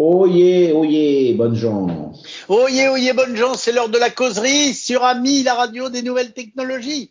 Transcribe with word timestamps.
Oyez, 0.00 0.72
oyez, 0.72 1.34
bonnes 1.34 1.56
gens. 1.56 2.12
Oyez, 2.48 2.86
oyez, 2.86 3.12
bonnes 3.12 3.34
gens, 3.34 3.54
c'est 3.54 3.72
l'heure 3.72 3.88
de 3.88 3.98
la 3.98 4.10
causerie 4.10 4.72
sur 4.72 5.02
Ami, 5.02 5.42
la 5.42 5.54
radio 5.54 5.88
des 5.88 6.02
nouvelles 6.02 6.32
technologies. 6.32 7.10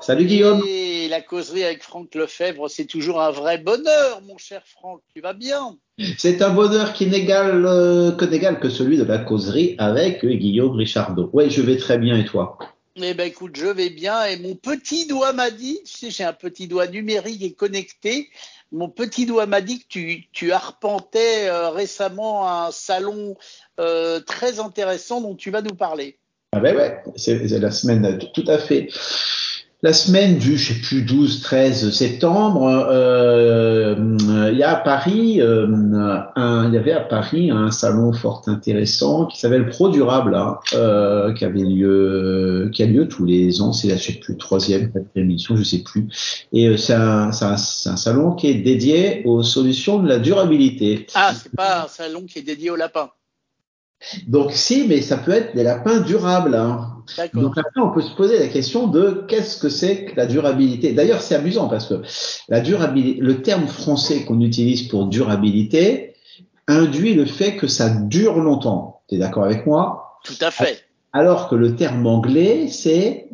Salut 0.00 0.26
Guillaume. 0.26 0.62
Et 0.64 1.08
la 1.08 1.20
causerie 1.20 1.64
avec 1.64 1.82
Franck 1.82 2.14
Lefebvre, 2.14 2.68
c'est 2.68 2.84
toujours 2.84 3.20
un 3.20 3.32
vrai 3.32 3.58
bonheur, 3.58 4.22
mon 4.28 4.38
cher 4.38 4.62
Franck. 4.64 5.00
Tu 5.12 5.20
vas 5.20 5.32
bien? 5.32 5.76
C'est 6.16 6.40
un 6.40 6.50
bonheur 6.50 6.92
qui 6.92 7.06
n'égale 7.06 7.66
euh, 7.66 8.12
que 8.12 8.24
n'égale 8.24 8.60
que 8.60 8.70
celui 8.70 8.96
de 8.96 9.02
la 9.02 9.18
causerie 9.18 9.74
avec 9.78 10.24
Guillaume 10.24 10.76
Richardot. 10.76 11.30
Oui, 11.32 11.50
je 11.50 11.62
vais 11.62 11.78
très 11.78 11.98
bien 11.98 12.16
et 12.16 12.24
toi? 12.24 12.58
Eh 13.02 13.12
ben 13.12 13.26
écoute, 13.26 13.56
je 13.56 13.66
vais 13.66 13.90
bien 13.90 14.24
et 14.24 14.38
mon 14.38 14.54
petit 14.54 15.06
doigt 15.06 15.34
m'a 15.34 15.50
dit, 15.50 15.80
tu 15.84 15.98
sais, 15.98 16.10
j'ai 16.10 16.24
un 16.24 16.32
petit 16.32 16.66
doigt 16.66 16.86
numérique 16.86 17.42
et 17.42 17.52
connecté. 17.52 18.30
Mon 18.72 18.88
petit 18.88 19.26
doigt 19.26 19.46
m'a 19.46 19.60
dit 19.60 19.80
que 19.80 20.20
tu, 20.32 20.52
arpentais 20.52 21.48
euh, 21.48 21.70
récemment 21.70 22.50
un 22.50 22.70
salon 22.70 23.36
euh, 23.78 24.20
très 24.20 24.60
intéressant 24.60 25.20
dont 25.20 25.34
tu 25.34 25.50
vas 25.50 25.62
nous 25.62 25.74
parler. 25.74 26.18
Ah 26.52 26.60
ben 26.60 26.76
ouais, 26.76 27.02
c'est 27.16 27.48
la 27.48 27.70
semaine 27.70 28.18
tout 28.32 28.44
à 28.46 28.58
fait 28.58 28.88
la 29.82 29.92
semaine 29.92 30.38
du, 30.38 30.56
je 30.56 30.72
sais 30.72 30.80
plus, 30.80 31.04
12-13 31.04 31.90
septembre, 31.90 32.86
euh, 32.90 33.94
il 34.50 34.58
y 34.58 34.62
a 34.62 34.70
à 34.70 34.76
Paris, 34.76 35.42
euh, 35.42 35.66
un, 36.34 36.68
il 36.68 36.74
y 36.74 36.78
avait 36.78 36.92
à 36.92 37.00
Paris 37.00 37.50
un 37.50 37.70
salon 37.70 38.14
fort 38.14 38.42
intéressant 38.46 39.26
qui 39.26 39.38
s'appelle 39.38 39.68
Pro 39.68 39.90
Durable, 39.90 40.34
hein, 40.34 40.58
euh, 40.72 41.34
qui 41.34 41.44
avait 41.44 41.60
lieu, 41.60 42.70
qui 42.72 42.82
a 42.82 42.86
lieu 42.86 43.06
tous 43.06 43.26
les 43.26 43.60
ans. 43.60 43.74
C'est 43.74 43.88
la, 43.88 43.96
je 43.96 44.04
sais 44.04 44.12
plus, 44.14 44.38
troisième, 44.38 44.90
quatrième 44.90 45.30
émission, 45.30 45.56
je 45.56 45.62
sais 45.62 45.82
plus. 45.82 46.08
Et 46.54 46.68
euh, 46.68 46.78
c'est 46.78 46.94
un, 46.94 47.30
un, 47.30 47.52
un, 47.52 47.56
salon 47.56 48.32
qui 48.32 48.48
est 48.48 48.54
dédié 48.54 49.22
aux 49.26 49.42
solutions 49.42 49.98
de 50.02 50.08
la 50.08 50.18
durabilité. 50.18 51.06
Ah, 51.14 51.32
c'est 51.34 51.54
pas 51.54 51.84
un 51.84 51.88
salon 51.88 52.22
qui 52.22 52.38
est 52.38 52.42
dédié 52.42 52.70
aux 52.70 52.76
lapins. 52.76 53.10
Donc 54.26 54.52
si, 54.52 54.86
mais 54.88 55.02
ça 55.02 55.18
peut 55.18 55.32
être 55.32 55.54
des 55.54 55.62
lapins 55.62 56.00
durables. 56.00 56.54
Hein. 56.54 56.95
Donc 57.34 57.56
après, 57.58 57.80
on 57.80 57.90
peut 57.90 58.02
se 58.02 58.14
poser 58.14 58.38
la 58.38 58.48
question 58.48 58.86
de 58.86 59.24
qu'est-ce 59.28 59.58
que 59.58 59.68
c'est 59.68 60.06
que 60.06 60.16
la 60.16 60.26
durabilité. 60.26 60.92
D'ailleurs, 60.92 61.22
c'est 61.22 61.34
amusant 61.34 61.68
parce 61.68 61.86
que 61.86 62.02
la 62.48 62.60
durabilité, 62.60 63.20
le 63.20 63.42
terme 63.42 63.66
français 63.66 64.24
qu'on 64.24 64.40
utilise 64.40 64.88
pour 64.88 65.06
durabilité 65.06 66.14
induit 66.68 67.14
le 67.14 67.26
fait 67.26 67.56
que 67.56 67.66
ça 67.66 67.88
dure 67.90 68.38
longtemps. 68.38 69.02
Tu 69.08 69.14
es 69.14 69.18
d'accord 69.18 69.44
avec 69.44 69.66
moi? 69.66 70.18
Tout 70.24 70.34
à 70.40 70.50
fait. 70.50 70.84
Alors 71.12 71.48
que 71.48 71.54
le 71.54 71.76
terme 71.76 72.06
anglais, 72.06 72.68
c'est, 72.68 73.28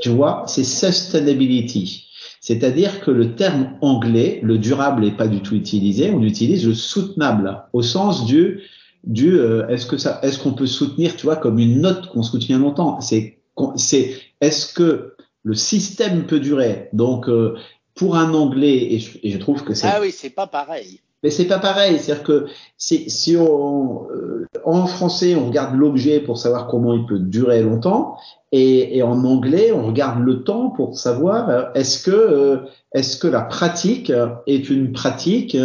tu 0.00 0.10
vois, 0.10 0.44
c'est 0.46 0.64
sustainability. 0.64 2.06
C'est-à-dire 2.40 3.00
que 3.00 3.10
le 3.10 3.34
terme 3.34 3.76
anglais, 3.80 4.40
le 4.42 4.58
durable 4.58 5.04
n'est 5.04 5.16
pas 5.16 5.28
du 5.28 5.40
tout 5.40 5.54
utilisé, 5.54 6.10
on 6.10 6.22
utilise 6.22 6.66
le 6.66 6.74
soutenable 6.74 7.64
au 7.72 7.82
sens 7.82 8.26
du 8.26 8.62
du 9.04 9.38
euh, 9.38 9.66
est-ce 9.68 9.86
que 9.86 9.96
ça 9.96 10.20
est-ce 10.22 10.38
qu'on 10.38 10.52
peut 10.52 10.66
soutenir 10.66 11.16
tu 11.16 11.26
vois 11.26 11.36
comme 11.36 11.58
une 11.58 11.80
note 11.80 12.08
qu'on 12.08 12.22
soutient 12.22 12.58
longtemps? 12.58 13.00
C'est 13.00 13.38
c'est 13.76 14.14
est-ce 14.40 14.72
que 14.72 15.14
le 15.44 15.54
système 15.54 16.26
peut 16.26 16.40
durer? 16.40 16.88
Donc 16.92 17.28
euh, 17.28 17.56
pour 17.94 18.16
un 18.16 18.34
anglais 18.34 18.92
et 18.92 18.98
je, 18.98 19.18
et 19.22 19.30
je 19.30 19.38
trouve 19.38 19.64
que 19.64 19.74
c'est 19.74 19.86
ah 19.86 19.98
oui 20.00 20.10
c'est 20.12 20.30
pas 20.30 20.46
pareil. 20.46 21.00
Mais 21.24 21.30
c'est 21.30 21.46
pas 21.46 21.58
pareil. 21.58 21.98
C'est-à-dire 21.98 22.22
que 22.22 22.46
si 22.76 23.08
si 23.10 23.36
on 23.36 24.08
euh, 24.10 24.46
en 24.64 24.86
français 24.86 25.34
on 25.34 25.46
regarde 25.46 25.74
l'objet 25.76 26.20
pour 26.20 26.38
savoir 26.38 26.66
comment 26.68 26.94
il 26.94 27.06
peut 27.06 27.18
durer 27.18 27.62
longtemps 27.62 28.16
et, 28.52 28.96
et 28.96 29.02
en 29.02 29.24
anglais 29.24 29.72
on 29.72 29.86
regarde 29.86 30.20
le 30.22 30.44
temps 30.44 30.70
pour 30.70 30.96
savoir 30.96 31.70
est-ce 31.74 32.02
que 32.02 32.60
est-ce 32.92 33.16
que 33.16 33.26
la 33.26 33.42
pratique 33.42 34.12
est 34.46 34.70
une 34.70 34.92
pratique 34.92 35.56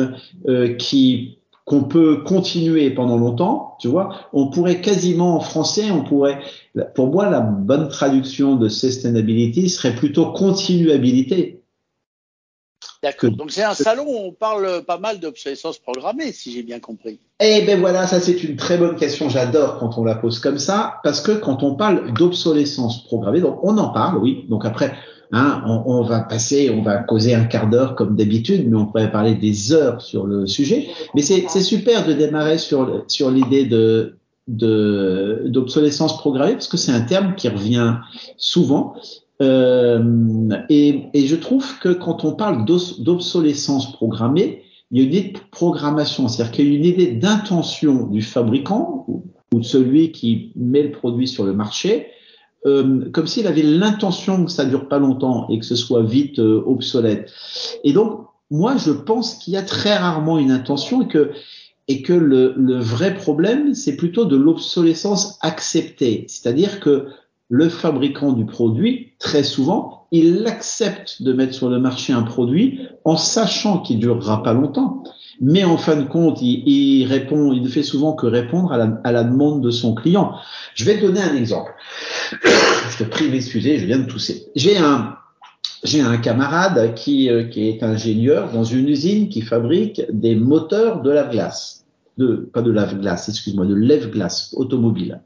qui 0.79 1.37
qu'on 1.65 1.83
peut 1.83 2.23
continuer 2.23 2.89
pendant 2.89 3.17
longtemps, 3.17 3.77
tu 3.79 3.87
vois, 3.87 4.27
on 4.33 4.49
pourrait 4.49 4.81
quasiment 4.81 5.35
en 5.35 5.39
français, 5.39 5.91
on 5.91 6.03
pourrait, 6.03 6.39
pour 6.93 7.07
moi, 7.07 7.29
la 7.29 7.39
bonne 7.39 7.87
traduction 7.87 8.55
de 8.55 8.67
sustainability 8.67 9.69
serait 9.69 9.95
plutôt 9.95 10.31
continuabilité. 10.31 11.63
D'accord. 13.01 13.31
Donc 13.31 13.51
c'est 13.51 13.63
un 13.63 13.73
salon 13.73 14.05
où 14.07 14.15
on 14.27 14.31
parle 14.31 14.83
pas 14.85 14.97
mal 14.97 15.19
d'obsolescence 15.19 15.77
programmée, 15.77 16.31
si 16.31 16.53
j'ai 16.53 16.63
bien 16.63 16.79
compris. 16.79 17.19
Eh 17.39 17.61
ben 17.65 17.79
voilà, 17.79 18.07
ça 18.07 18.21
c'est 18.21 18.43
une 18.43 18.55
très 18.55 18.77
bonne 18.77 18.95
question. 18.95 19.27
J'adore 19.29 19.77
quand 19.77 19.97
on 19.97 20.05
la 20.05 20.15
pose 20.15 20.39
comme 20.39 20.57
ça, 20.57 20.99
parce 21.03 21.19
que 21.19 21.33
quand 21.33 21.63
on 21.63 21.75
parle 21.75 22.13
d'obsolescence 22.13 23.03
programmée, 23.05 23.41
donc 23.41 23.59
on 23.61 23.77
en 23.77 23.89
parle, 23.89 24.17
oui. 24.19 24.45
Donc 24.49 24.63
après, 24.65 24.93
Hein, 25.31 25.63
on, 25.65 25.83
on, 25.85 26.03
va 26.03 26.19
passer, 26.19 26.69
on 26.69 26.81
va 26.83 26.97
causer 26.97 27.33
un 27.33 27.45
quart 27.45 27.69
d'heure 27.69 27.95
comme 27.95 28.15
d'habitude, 28.15 28.69
mais 28.69 28.77
on 28.77 28.85
pourrait 28.85 29.11
parler 29.11 29.35
des 29.35 29.73
heures 29.73 30.01
sur 30.01 30.27
le 30.27 30.45
sujet. 30.45 30.89
Mais 31.15 31.21
c'est 31.21 31.47
super 31.47 32.05
de 32.05 32.13
démarrer 32.13 32.57
sur, 32.57 33.03
sur 33.07 33.31
l'idée 33.31 33.65
d'obsolescence 34.47 36.17
programmée 36.17 36.53
parce 36.53 36.67
que 36.67 36.77
c'est 36.77 36.91
un 36.91 37.01
terme 37.01 37.35
qui 37.35 37.49
revient 37.49 37.95
souvent. 38.37 38.95
Euh, 39.41 40.49
et, 40.69 41.05
et, 41.13 41.25
je 41.25 41.35
trouve 41.35 41.79
que 41.79 41.89
quand 41.89 42.23
on 42.23 42.33
parle 42.33 42.65
d'obsolescence 42.65 43.91
programmée, 43.93 44.61
il 44.91 44.99
y 44.99 45.01
a 45.01 45.05
une 45.05 45.13
idée 45.13 45.31
de 45.31 45.39
programmation, 45.51 46.27
c'est-à-dire 46.27 46.51
qu'il 46.51 46.71
y 46.71 46.75
a 46.75 46.77
une 46.77 46.85
idée 46.85 47.11
d'intention 47.13 48.05
du 48.05 48.21
fabricant 48.21 49.05
ou 49.07 49.59
de 49.59 49.65
celui 49.65 50.11
qui 50.11 50.51
met 50.55 50.83
le 50.83 50.91
produit 50.91 51.27
sur 51.27 51.45
le 51.45 51.53
marché 51.53 52.07
euh, 52.65 53.09
comme 53.11 53.27
s'il 53.27 53.47
avait 53.47 53.63
l'intention 53.63 54.45
que 54.45 54.51
ça 54.51 54.65
dure 54.65 54.87
pas 54.87 54.99
longtemps 54.99 55.47
et 55.49 55.59
que 55.59 55.65
ce 55.65 55.75
soit 55.75 56.03
vite 56.03 56.39
euh, 56.39 56.63
obsolète. 56.65 57.31
Et 57.83 57.93
donc, 57.93 58.27
moi, 58.51 58.77
je 58.77 58.91
pense 58.91 59.35
qu'il 59.35 59.53
y 59.53 59.57
a 59.57 59.63
très 59.63 59.95
rarement 59.95 60.37
une 60.37 60.51
intention 60.51 61.07
et 61.87 62.01
que 62.01 62.13
le 62.13 62.79
vrai 62.79 63.15
problème, 63.15 63.73
c'est 63.73 63.95
plutôt 63.95 64.25
de 64.25 64.35
l'obsolescence 64.35 65.37
acceptée, 65.41 66.25
c'est-à-dire 66.27 66.79
que 66.79 67.07
le 67.53 67.69
fabricant 67.69 68.31
du 68.31 68.47
produit, 68.47 69.11
très 69.19 69.43
souvent, 69.43 70.07
il 70.11 70.47
accepte 70.47 71.21
de 71.21 71.33
mettre 71.33 71.53
sur 71.53 71.69
le 71.69 71.79
marché 71.79 72.11
un 72.11 72.23
produit 72.23 72.79
en 73.05 73.15
sachant 73.15 73.77
qu'il 73.77 73.99
durera 73.99 74.41
pas 74.41 74.53
longtemps 74.53 75.03
mais 75.41 75.63
en 75.63 75.77
fin 75.77 75.95
de 75.95 76.03
compte, 76.03 76.39
il, 76.41 77.05
répond, 77.05 77.51
il 77.53 77.63
ne 77.63 77.67
fait 77.67 77.83
souvent 77.83 78.13
que 78.13 78.27
répondre 78.27 78.71
à 78.71 78.77
la, 78.77 79.11
la, 79.11 79.23
demande 79.23 79.61
de 79.61 79.71
son 79.71 79.95
client. 79.95 80.35
Je 80.75 80.85
vais 80.85 80.97
te 80.97 81.05
donner 81.05 81.21
un 81.21 81.35
exemple. 81.35 81.73
je 82.43 82.97
te 82.97 83.03
prie 83.03 83.29
d'excuser, 83.29 83.79
je 83.79 83.85
viens 83.85 83.99
de 83.99 84.05
tousser. 84.05 84.45
J'ai 84.55 84.77
un, 84.77 85.17
camarade 86.21 86.93
qui, 86.95 87.29
euh, 87.29 87.43
qui 87.43 87.67
est 87.67 87.83
ingénieur 87.83 88.51
dans 88.51 88.63
une 88.63 88.87
usine 88.87 89.27
qui 89.27 89.41
fabrique 89.41 90.03
des 90.11 90.35
moteurs 90.35 91.01
de 91.01 91.11
lave-glace. 91.11 91.82
De, 92.17 92.47
pas 92.53 92.61
de 92.61 92.69
lave-glace, 92.69 93.27
excuse-moi, 93.27 93.65
de 93.65 93.73
lève-glace 93.73 94.53
automobile. 94.55 95.21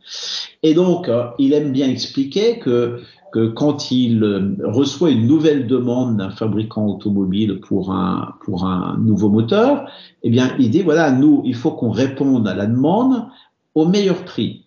Et 0.63 0.73
donc, 0.73 1.09
euh, 1.09 1.25
il 1.37 1.51
aime 1.51 1.73
bien 1.73 1.89
expliquer 1.89 2.59
que 2.59 3.01
que 3.31 3.47
quand 3.47 3.91
il 3.91 4.23
euh, 4.23 4.55
reçoit 4.63 5.11
une 5.11 5.27
nouvelle 5.27 5.67
demande 5.67 6.17
d'un 6.17 6.29
fabricant 6.29 6.87
automobile 6.87 7.59
pour 7.59 7.91
un, 7.91 8.35
pour 8.45 8.65
un 8.65 8.97
nouveau 8.97 9.29
moteur, 9.29 9.89
eh 10.23 10.29
bien, 10.29 10.55
il 10.59 10.69
dit, 10.69 10.81
voilà, 10.81 11.11
nous, 11.11 11.41
il 11.45 11.55
faut 11.55 11.71
qu'on 11.71 11.91
réponde 11.91 12.47
à 12.47 12.55
la 12.55 12.65
demande 12.65 13.27
au 13.75 13.85
meilleur 13.85 14.23
prix. 14.23 14.65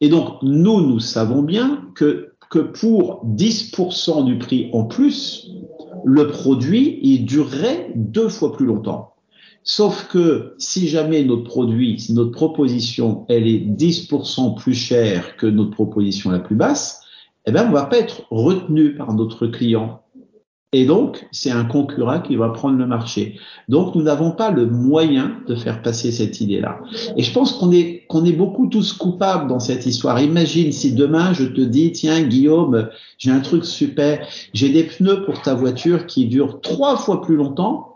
Et 0.00 0.08
donc, 0.08 0.42
nous, 0.42 0.80
nous 0.80 1.00
savons 1.00 1.42
bien 1.42 1.84
que, 1.94 2.32
que 2.50 2.58
pour 2.58 3.24
10% 3.26 4.24
du 4.24 4.38
prix 4.38 4.68
en 4.72 4.84
plus, 4.84 5.50
le 6.04 6.28
produit, 6.28 6.98
il 7.02 7.24
durerait 7.24 7.92
deux 7.94 8.28
fois 8.28 8.52
plus 8.52 8.66
longtemps. 8.66 9.11
Sauf 9.64 10.08
que 10.08 10.54
si 10.58 10.88
jamais 10.88 11.22
notre 11.22 11.44
produit, 11.44 12.00
si 12.00 12.12
notre 12.14 12.32
proposition, 12.32 13.24
elle 13.28 13.46
est 13.46 13.60
10% 13.60 14.60
plus 14.60 14.74
chère 14.74 15.36
que 15.36 15.46
notre 15.46 15.70
proposition 15.70 16.30
la 16.30 16.40
plus 16.40 16.56
basse, 16.56 17.02
eh 17.46 17.52
bien, 17.52 17.68
on 17.68 17.72
va 17.72 17.86
pas 17.86 17.98
être 17.98 18.22
retenu 18.30 18.94
par 18.94 19.14
notre 19.14 19.46
client. 19.46 20.00
Et 20.74 20.86
donc, 20.86 21.28
c'est 21.32 21.50
un 21.50 21.66
concurrent 21.66 22.20
qui 22.20 22.34
va 22.34 22.48
prendre 22.48 22.78
le 22.78 22.86
marché. 22.86 23.38
Donc, 23.68 23.94
nous 23.94 24.02
n'avons 24.02 24.30
pas 24.30 24.50
le 24.50 24.66
moyen 24.66 25.36
de 25.46 25.54
faire 25.54 25.82
passer 25.82 26.10
cette 26.10 26.40
idée-là. 26.40 26.80
Et 27.16 27.22
je 27.22 27.32
pense 27.32 27.52
qu'on 27.52 27.70
est, 27.72 28.06
qu'on 28.08 28.24
est 28.24 28.32
beaucoup 28.32 28.68
tous 28.68 28.94
coupables 28.94 29.48
dans 29.48 29.60
cette 29.60 29.84
histoire. 29.84 30.18
Imagine 30.20 30.72
si 30.72 30.94
demain 30.94 31.34
je 31.34 31.44
te 31.44 31.60
dis, 31.60 31.92
tiens, 31.92 32.22
Guillaume, 32.22 32.88
j'ai 33.18 33.30
un 33.30 33.40
truc 33.40 33.66
super. 33.66 34.26
J'ai 34.54 34.70
des 34.70 34.84
pneus 34.84 35.24
pour 35.26 35.42
ta 35.42 35.54
voiture 35.54 36.06
qui 36.06 36.26
durent 36.26 36.62
trois 36.62 36.96
fois 36.96 37.20
plus 37.20 37.36
longtemps 37.36 37.91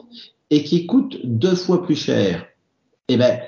et 0.50 0.62
qui 0.62 0.86
coûtent 0.86 1.18
deux 1.24 1.54
fois 1.54 1.82
plus 1.82 1.96
cher. 1.96 2.46
Eh 3.08 3.16
ben, 3.16 3.38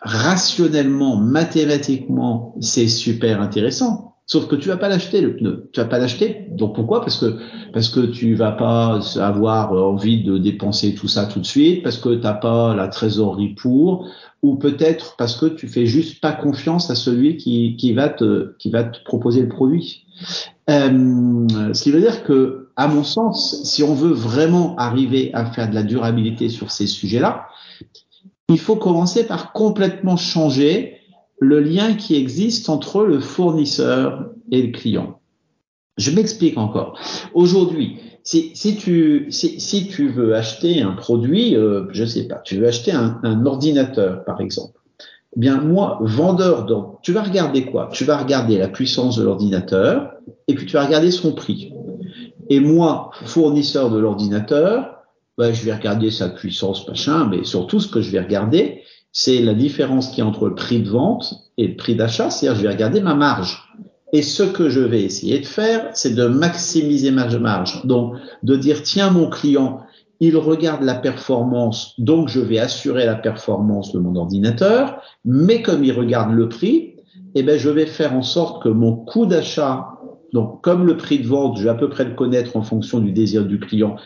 rationnellement, 0.00 1.16
mathématiquement, 1.16 2.54
c'est 2.60 2.88
super 2.88 3.40
intéressant. 3.40 4.10
Sauf 4.26 4.46
que 4.46 4.54
tu 4.54 4.68
vas 4.68 4.76
pas 4.76 4.88
l'acheter 4.88 5.20
le 5.20 5.34
pneu. 5.34 5.70
Tu 5.72 5.80
vas 5.80 5.86
pas 5.86 5.98
l'acheter. 5.98 6.46
Donc 6.52 6.76
pourquoi? 6.76 7.00
Parce 7.00 7.18
que 7.18 7.36
parce 7.72 7.88
que 7.88 8.00
tu 8.00 8.36
vas 8.36 8.52
pas 8.52 9.00
avoir 9.18 9.72
envie 9.72 10.22
de 10.22 10.38
dépenser 10.38 10.94
tout 10.94 11.08
ça 11.08 11.26
tout 11.26 11.40
de 11.40 11.46
suite, 11.46 11.82
parce 11.82 11.98
que 11.98 12.14
t'as 12.14 12.34
pas 12.34 12.76
la 12.76 12.86
trésorerie 12.86 13.54
pour, 13.54 14.06
ou 14.42 14.54
peut-être 14.54 15.16
parce 15.16 15.36
que 15.36 15.46
tu 15.46 15.66
fais 15.66 15.84
juste 15.84 16.20
pas 16.20 16.30
confiance 16.30 16.90
à 16.90 16.94
celui 16.94 17.38
qui, 17.38 17.74
qui 17.74 17.92
va 17.92 18.08
te 18.08 18.54
qui 18.58 18.70
va 18.70 18.84
te 18.84 19.02
proposer 19.02 19.42
le 19.42 19.48
produit. 19.48 20.06
Euh, 20.68 21.74
ce 21.74 21.82
qui 21.82 21.90
veut 21.90 22.00
dire 22.00 22.22
que, 22.22 22.59
à 22.80 22.88
mon 22.88 23.04
sens, 23.04 23.62
si 23.64 23.82
on 23.82 23.92
veut 23.92 24.14
vraiment 24.14 24.74
arriver 24.76 25.30
à 25.34 25.44
faire 25.44 25.68
de 25.68 25.74
la 25.74 25.82
durabilité 25.82 26.48
sur 26.48 26.70
ces 26.70 26.86
sujets-là, 26.86 27.48
il 28.48 28.58
faut 28.58 28.76
commencer 28.76 29.26
par 29.26 29.52
complètement 29.52 30.16
changer 30.16 30.96
le 31.38 31.60
lien 31.60 31.92
qui 31.92 32.16
existe 32.16 32.70
entre 32.70 33.04
le 33.04 33.20
fournisseur 33.20 34.30
et 34.50 34.62
le 34.62 34.72
client. 34.72 35.20
Je 35.98 36.10
m'explique 36.10 36.56
encore. 36.56 36.98
Aujourd'hui, 37.34 37.98
si, 38.22 38.54
tu 38.78 39.28
veux 40.08 40.34
acheter 40.34 40.80
un 40.80 40.92
produit, 40.92 41.56
euh, 41.56 41.84
je 41.90 42.06
sais 42.06 42.26
pas, 42.28 42.36
tu 42.36 42.56
veux 42.56 42.66
acheter 42.66 42.92
un, 42.92 43.20
un 43.22 43.44
ordinateur, 43.44 44.24
par 44.24 44.40
exemple. 44.40 44.80
Eh 45.36 45.40
bien, 45.40 45.60
moi, 45.60 45.98
vendeur, 46.00 46.64
donc, 46.64 47.02
tu 47.02 47.12
vas 47.12 47.24
regarder 47.24 47.66
quoi? 47.66 47.90
Tu 47.92 48.04
vas 48.04 48.16
regarder 48.16 48.56
la 48.56 48.68
puissance 48.68 49.18
de 49.18 49.24
l'ordinateur 49.24 50.14
et 50.48 50.54
puis 50.54 50.64
tu 50.64 50.72
vas 50.72 50.86
regarder 50.86 51.10
son 51.10 51.32
prix. 51.32 51.74
Et 52.50 52.60
moi, 52.60 53.10
fournisseur 53.24 53.90
de 53.90 53.98
l'ordinateur, 53.98 55.04
ben, 55.38 55.54
je 55.54 55.64
vais 55.64 55.72
regarder 55.72 56.10
sa 56.10 56.28
puissance, 56.28 56.86
machin, 56.86 57.26
mais 57.30 57.44
surtout 57.44 57.80
ce 57.80 57.88
que 57.88 58.02
je 58.02 58.10
vais 58.10 58.20
regarder, 58.20 58.82
c'est 59.12 59.40
la 59.40 59.54
différence 59.54 60.10
qui 60.10 60.20
est 60.20 60.24
entre 60.24 60.48
le 60.48 60.54
prix 60.54 60.82
de 60.82 60.90
vente 60.90 61.32
et 61.56 61.68
le 61.68 61.76
prix 61.76 61.94
d'achat, 61.94 62.28
c'est-à-dire 62.28 62.60
je 62.60 62.66
vais 62.66 62.74
regarder 62.74 63.00
ma 63.00 63.14
marge. 63.14 63.62
Et 64.12 64.22
ce 64.22 64.42
que 64.42 64.68
je 64.68 64.80
vais 64.80 65.02
essayer 65.02 65.38
de 65.38 65.46
faire, 65.46 65.90
c'est 65.94 66.14
de 66.14 66.26
maximiser 66.26 67.12
ma 67.12 67.26
marge. 67.38 67.86
Donc, 67.86 68.14
de 68.42 68.56
dire, 68.56 68.82
tiens, 68.82 69.10
mon 69.10 69.30
client, 69.30 69.80
il 70.18 70.36
regarde 70.36 70.82
la 70.82 70.94
performance, 70.94 71.94
donc 71.98 72.28
je 72.28 72.40
vais 72.40 72.58
assurer 72.58 73.06
la 73.06 73.14
performance 73.14 73.92
de 73.92 74.00
mon 74.00 74.16
ordinateur, 74.16 75.00
mais 75.24 75.62
comme 75.62 75.84
il 75.84 75.92
regarde 75.92 76.32
le 76.32 76.48
prix, 76.48 76.96
eh 77.34 77.42
ben, 77.42 77.58
je 77.58 77.70
vais 77.70 77.86
faire 77.86 78.14
en 78.14 78.22
sorte 78.22 78.62
que 78.62 78.68
mon 78.68 78.96
coût 78.96 79.26
d'achat, 79.26 79.99
donc 80.32 80.62
comme 80.62 80.86
le 80.86 80.96
prix 80.96 81.18
de 81.18 81.26
vente, 81.26 81.58
je 81.58 81.64
vais 81.64 81.70
à 81.70 81.74
peu 81.74 81.88
près 81.88 82.04
le 82.04 82.14
connaître 82.14 82.56
en 82.56 82.62
fonction 82.62 83.00
du 83.00 83.12
désir 83.12 83.44
du 83.44 83.58
client, 83.58 83.96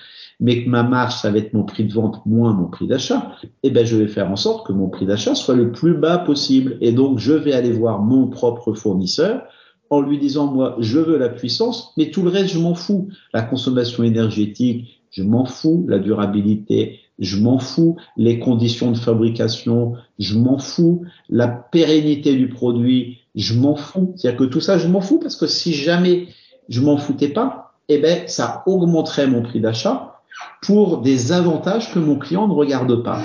mais 0.41 0.65
que 0.65 0.69
ma 0.69 0.83
marge, 0.83 1.15
ça 1.15 1.31
va 1.31 1.39
être 1.39 1.53
mon 1.53 1.65
prix 1.65 1.85
de 1.85 1.93
vente 1.93 2.25
moins 2.27 2.53
mon 2.53 2.67
prix 2.67 2.87
d'achat, 2.87 3.33
eh 3.63 3.71
ben, 3.71 3.87
je 3.87 3.97
vais 3.97 4.09
faire 4.09 4.31
en 4.31 4.37
sorte 4.37 4.67
que 4.67 4.73
mon 4.73 4.89
prix 4.89 5.07
d'achat 5.07 5.35
soit 5.35 5.55
le 5.55 5.73
plus 5.73 5.95
bas 5.95 6.19
possible. 6.19 6.77
Et 6.81 6.93
donc, 6.93 7.19
je 7.19 7.33
vais 7.33 7.53
aller 7.53 7.73
voir 7.73 8.03
mon 8.03 8.27
propre 8.29 8.75
fournisseur 8.75 9.45
en 9.91 10.01
lui 10.01 10.19
disant, 10.19 10.53
moi, 10.53 10.77
je 10.81 10.99
veux 10.99 11.19
la 11.19 11.29
puissance, 11.29 11.93
mais 11.97 12.11
tout 12.11 12.23
le 12.23 12.31
reste, 12.31 12.53
je 12.53 12.59
m'en 12.59 12.75
fous. 12.75 13.09
La 13.33 13.43
consommation 13.43 14.03
énergétique, 14.03 15.03
je 15.11 15.23
m'en 15.23 15.45
fous. 15.45 15.85
La 15.89 15.99
durabilité, 15.99 17.01
je 17.19 17.39
m'en 17.39 17.59
fous. 17.59 17.97
Les 18.17 18.39
conditions 18.39 18.91
de 18.91 18.97
fabrication, 18.97 19.95
je 20.19 20.37
m'en 20.37 20.59
fous. 20.59 21.03
La 21.29 21.47
pérennité 21.47 22.35
du 22.35 22.49
produit, 22.49 23.19
je 23.35 23.55
m'en 23.55 23.77
fous. 23.77 24.15
C'est-à-dire 24.17 24.39
que 24.39 24.45
tout 24.45 24.61
ça, 24.61 24.79
je 24.79 24.89
m'en 24.89 25.01
fous 25.01 25.19
parce 25.19 25.37
que 25.37 25.47
si 25.47 25.73
jamais 25.73 26.29
je 26.69 26.81
m'en 26.81 26.97
foutais 26.97 27.29
pas, 27.29 27.73
eh 27.89 27.99
ben, 27.99 28.27
ça 28.27 28.63
augmenterait 28.67 29.27
mon 29.27 29.43
prix 29.43 29.61
d'achat 29.61 30.15
pour 30.63 30.99
des 30.99 31.33
avantages 31.33 31.93
que 31.93 31.99
mon 31.99 32.19
client 32.19 32.49
ne 32.49 32.53
regarde 32.53 33.03
pas. 33.03 33.21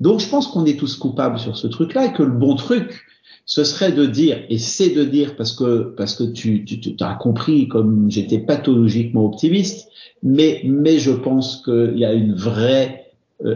Donc, 0.00 0.20
je 0.20 0.28
pense 0.28 0.48
qu'on 0.48 0.64
est 0.64 0.78
tous 0.78 0.96
coupables 0.96 1.38
sur 1.38 1.56
ce 1.56 1.66
truc-là 1.66 2.06
et 2.06 2.12
que 2.12 2.22
le 2.22 2.32
bon 2.32 2.54
truc, 2.56 3.04
ce 3.44 3.64
serait 3.64 3.92
de 3.92 4.06
dire, 4.06 4.44
et 4.48 4.58
c'est 4.58 4.90
de 4.90 5.04
dire 5.04 5.36
parce 5.36 5.52
que 5.52 5.94
parce 5.96 6.14
que 6.14 6.24
tu, 6.24 6.64
tu, 6.64 6.80
tu 6.80 6.94
as 7.00 7.14
compris 7.14 7.68
comme 7.68 8.10
j'étais 8.10 8.38
pathologiquement 8.38 9.24
optimiste, 9.24 9.88
mais 10.22 10.60
mais 10.64 10.98
je 10.98 11.12
pense 11.12 11.62
qu'il 11.64 11.96
y 11.96 12.04
a 12.04 12.12
une 12.12 12.34
vraie 12.34 13.07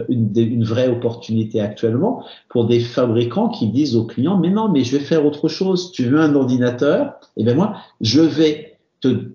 une, 0.09 0.31
une, 0.35 0.63
vraie 0.63 0.87
opportunité 0.87 1.59
actuellement 1.59 2.23
pour 2.49 2.65
des 2.65 2.79
fabricants 2.79 3.49
qui 3.49 3.67
disent 3.67 3.95
aux 3.95 4.05
clients 4.05 4.37
mais 4.37 4.49
non 4.49 4.69
mais 4.69 4.83
je 4.83 4.97
vais 4.97 5.03
faire 5.03 5.25
autre 5.25 5.47
chose. 5.47 5.91
Tu 5.91 6.05
veux 6.05 6.19
un 6.19 6.35
ordinateur? 6.35 7.15
Et 7.35 7.41
eh 7.41 7.43
ben 7.43 7.55
moi 7.55 7.75
je 8.01 8.21
vais 8.21 8.73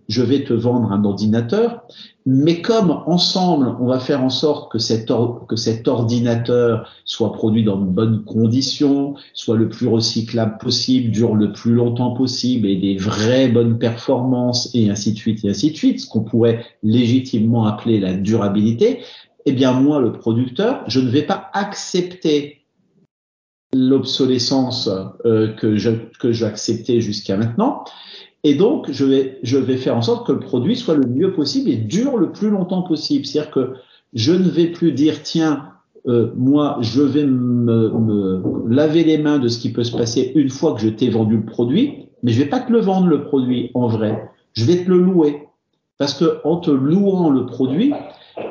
je 0.08 0.22
vais 0.22 0.44
te 0.44 0.52
vendre 0.52 0.92
un 0.92 1.04
ordinateur, 1.04 1.82
mais 2.26 2.60
comme 2.60 3.02
ensemble, 3.06 3.74
on 3.80 3.86
va 3.86 3.98
faire 3.98 4.22
en 4.22 4.30
sorte 4.30 4.70
que 4.72 4.78
cet, 4.78 5.10
que 5.48 5.56
cet 5.56 5.88
ordinateur 5.88 6.90
soit 7.04 7.32
produit 7.32 7.64
dans 7.64 7.78
de 7.78 7.86
bonnes 7.86 8.24
conditions, 8.24 9.14
soit 9.34 9.56
le 9.56 9.68
plus 9.68 9.86
recyclable 9.86 10.58
possible, 10.58 11.10
dure 11.10 11.34
le 11.34 11.52
plus 11.52 11.72
longtemps 11.72 12.12
possible 12.12 12.66
et 12.66 12.76
des 12.76 12.96
vraies 12.96 13.48
bonnes 13.48 13.78
performances 13.78 14.70
et 14.74 14.90
ainsi 14.90 15.12
de 15.12 15.18
suite 15.18 15.44
et 15.44 15.50
ainsi 15.50 15.70
de 15.70 15.76
suite, 15.76 16.00
ce 16.00 16.08
qu'on 16.08 16.22
pourrait 16.22 16.64
légitimement 16.82 17.66
appeler 17.66 18.00
la 18.00 18.14
durabilité, 18.14 19.00
eh 19.48 19.52
bien 19.52 19.72
moi, 19.72 20.00
le 20.00 20.12
producteur, 20.12 20.84
je 20.88 21.00
ne 21.00 21.08
vais 21.08 21.22
pas 21.22 21.50
accepter 21.54 22.58
l'obsolescence 23.72 24.90
euh, 25.24 25.48
que 25.54 25.76
je 25.76 25.90
que 26.18 26.32
j'acceptais 26.32 27.00
jusqu'à 27.00 27.36
maintenant. 27.36 27.84
Et 28.44 28.54
donc, 28.54 28.90
je 28.90 29.04
vais, 29.04 29.76
faire 29.76 29.96
en 29.96 30.02
sorte 30.02 30.26
que 30.26 30.32
le 30.32 30.38
produit 30.38 30.76
soit 30.76 30.94
le 30.94 31.06
mieux 31.06 31.32
possible 31.32 31.70
et 31.70 31.76
dure 31.76 32.16
le 32.16 32.30
plus 32.30 32.50
longtemps 32.50 32.82
possible. 32.82 33.26
C'est-à-dire 33.26 33.50
que 33.50 33.74
je 34.14 34.32
ne 34.32 34.48
vais 34.48 34.68
plus 34.68 34.92
dire, 34.92 35.22
tiens, 35.22 35.70
euh, 36.06 36.30
moi, 36.36 36.78
je 36.80 37.02
vais 37.02 37.24
me, 37.24 37.90
me, 37.90 38.68
laver 38.68 39.02
les 39.02 39.18
mains 39.18 39.38
de 39.38 39.48
ce 39.48 39.58
qui 39.58 39.72
peut 39.72 39.82
se 39.82 39.96
passer 39.96 40.32
une 40.34 40.50
fois 40.50 40.74
que 40.74 40.80
je 40.80 40.88
t'ai 40.88 41.10
vendu 41.10 41.38
le 41.38 41.44
produit, 41.44 42.06
mais 42.22 42.32
je 42.32 42.42
vais 42.42 42.48
pas 42.48 42.60
te 42.60 42.70
le 42.70 42.80
vendre 42.80 43.08
le 43.08 43.24
produit 43.24 43.70
en 43.74 43.88
vrai. 43.88 44.30
Je 44.52 44.64
vais 44.64 44.84
te 44.84 44.90
le 44.90 44.98
louer. 44.98 45.48
Parce 45.98 46.14
que 46.14 46.40
en 46.44 46.58
te 46.58 46.70
louant 46.70 47.30
le 47.30 47.44
produit, 47.44 47.92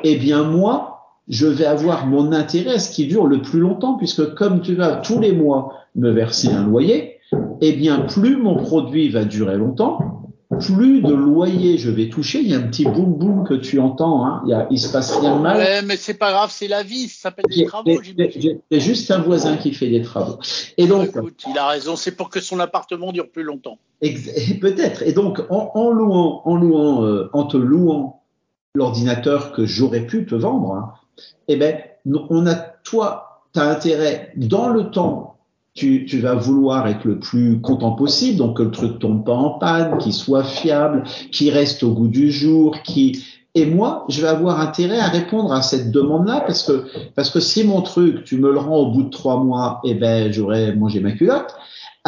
eh 0.04 0.16
bien, 0.16 0.44
moi, 0.44 0.87
je 1.28 1.46
vais 1.46 1.66
avoir 1.66 2.06
mon 2.06 2.32
intérêt 2.32 2.78
ce 2.78 2.90
qui 2.90 3.06
dure 3.06 3.26
le 3.26 3.42
plus 3.42 3.60
longtemps, 3.60 3.94
puisque 3.94 4.34
comme 4.34 4.60
tu 4.60 4.74
vas 4.74 4.96
tous 4.96 5.20
les 5.20 5.32
mois 5.32 5.74
me 5.94 6.10
verser 6.10 6.48
un 6.48 6.66
loyer, 6.66 7.18
eh 7.60 7.72
bien, 7.72 8.00
plus 8.00 8.36
mon 8.36 8.56
produit 8.56 9.10
va 9.10 9.24
durer 9.24 9.56
longtemps, 9.56 10.18
plus 10.60 11.02
de 11.02 11.12
loyer 11.12 11.76
je 11.76 11.90
vais 11.90 12.08
toucher. 12.08 12.40
Il 12.40 12.48
y 12.48 12.54
a 12.54 12.58
un 12.58 12.62
petit 12.62 12.84
boum 12.84 13.14
boum 13.14 13.44
que 13.46 13.54
tu 13.54 13.78
entends. 13.78 14.24
Hein. 14.24 14.42
Il, 14.46 14.50
y 14.50 14.54
a, 14.54 14.66
il 14.70 14.78
se 14.78 14.90
passe 14.90 15.14
rien 15.18 15.36
de 15.36 15.42
mal. 15.42 15.58
Ouais, 15.58 15.82
mais 15.82 15.96
c'est 15.96 16.14
pas 16.14 16.30
grave, 16.30 16.50
c'est 16.50 16.68
la 16.68 16.82
vie. 16.82 17.08
Ça 17.08 17.28
s'appelle 17.28 17.44
des 17.54 17.66
travaux. 17.66 17.90
C'est 18.70 18.80
juste 18.80 19.10
un 19.10 19.18
voisin 19.18 19.56
qui 19.56 19.74
fait 19.74 19.88
des 19.88 20.02
travaux. 20.02 20.38
Et 20.78 20.86
donc, 20.86 21.08
Écoute, 21.08 21.44
il 21.50 21.58
a 21.58 21.68
raison. 21.68 21.96
C'est 21.96 22.12
pour 22.12 22.30
que 22.30 22.40
son 22.40 22.60
appartement 22.60 23.12
dure 23.12 23.30
plus 23.30 23.42
longtemps. 23.42 23.78
Peut-être. 24.00 25.02
Et 25.02 25.12
donc, 25.12 25.40
en, 25.50 25.70
en, 25.74 25.90
louant, 25.90 26.42
en 26.46 26.56
louant, 26.56 27.04
euh, 27.04 27.28
en 27.34 27.44
te 27.44 27.56
louant 27.56 28.22
l'ordinateur 28.74 29.52
que 29.52 29.66
j'aurais 29.66 30.06
pu 30.06 30.24
te 30.24 30.34
vendre, 30.34 30.72
hein, 30.72 30.92
eh 31.48 31.56
ben, 31.56 31.76
on 32.06 32.46
a 32.46 32.54
toi, 32.54 33.42
tu 33.52 33.60
as 33.60 33.68
intérêt 33.68 34.32
dans 34.36 34.68
le 34.68 34.90
temps 34.90 35.28
tu, 35.78 36.20
vas 36.20 36.34
vouloir 36.34 36.88
être 36.88 37.04
le 37.04 37.20
plus 37.20 37.60
content 37.60 37.92
possible, 37.92 38.38
donc 38.38 38.56
que 38.56 38.62
le 38.62 38.70
truc 38.70 38.98
tombe 38.98 39.24
pas 39.24 39.34
en 39.34 39.50
panne, 39.58 39.98
qu'il 39.98 40.12
soit 40.12 40.42
fiable, 40.42 41.04
qu'il 41.30 41.50
reste 41.50 41.82
au 41.82 41.92
goût 41.92 42.08
du 42.08 42.30
jour, 42.32 42.82
qui 42.82 43.24
et 43.54 43.66
moi, 43.66 44.04
je 44.08 44.20
vais 44.20 44.28
avoir 44.28 44.60
intérêt 44.60 44.98
à 44.98 45.08
répondre 45.08 45.52
à 45.52 45.62
cette 45.62 45.90
demande-là 45.90 46.44
parce 46.46 46.62
que 46.62 46.84
parce 47.16 47.30
que 47.30 47.40
si 47.40 47.64
mon 47.64 47.80
truc, 47.80 48.22
tu 48.24 48.36
me 48.36 48.52
le 48.52 48.58
rends 48.58 48.76
au 48.76 48.92
bout 48.92 49.04
de 49.04 49.10
trois 49.10 49.42
mois, 49.42 49.80
eh 49.84 49.94
ben 49.94 50.30
j'aurais 50.30 50.76
mangé 50.76 51.00
ma 51.00 51.12
culotte. 51.12 51.56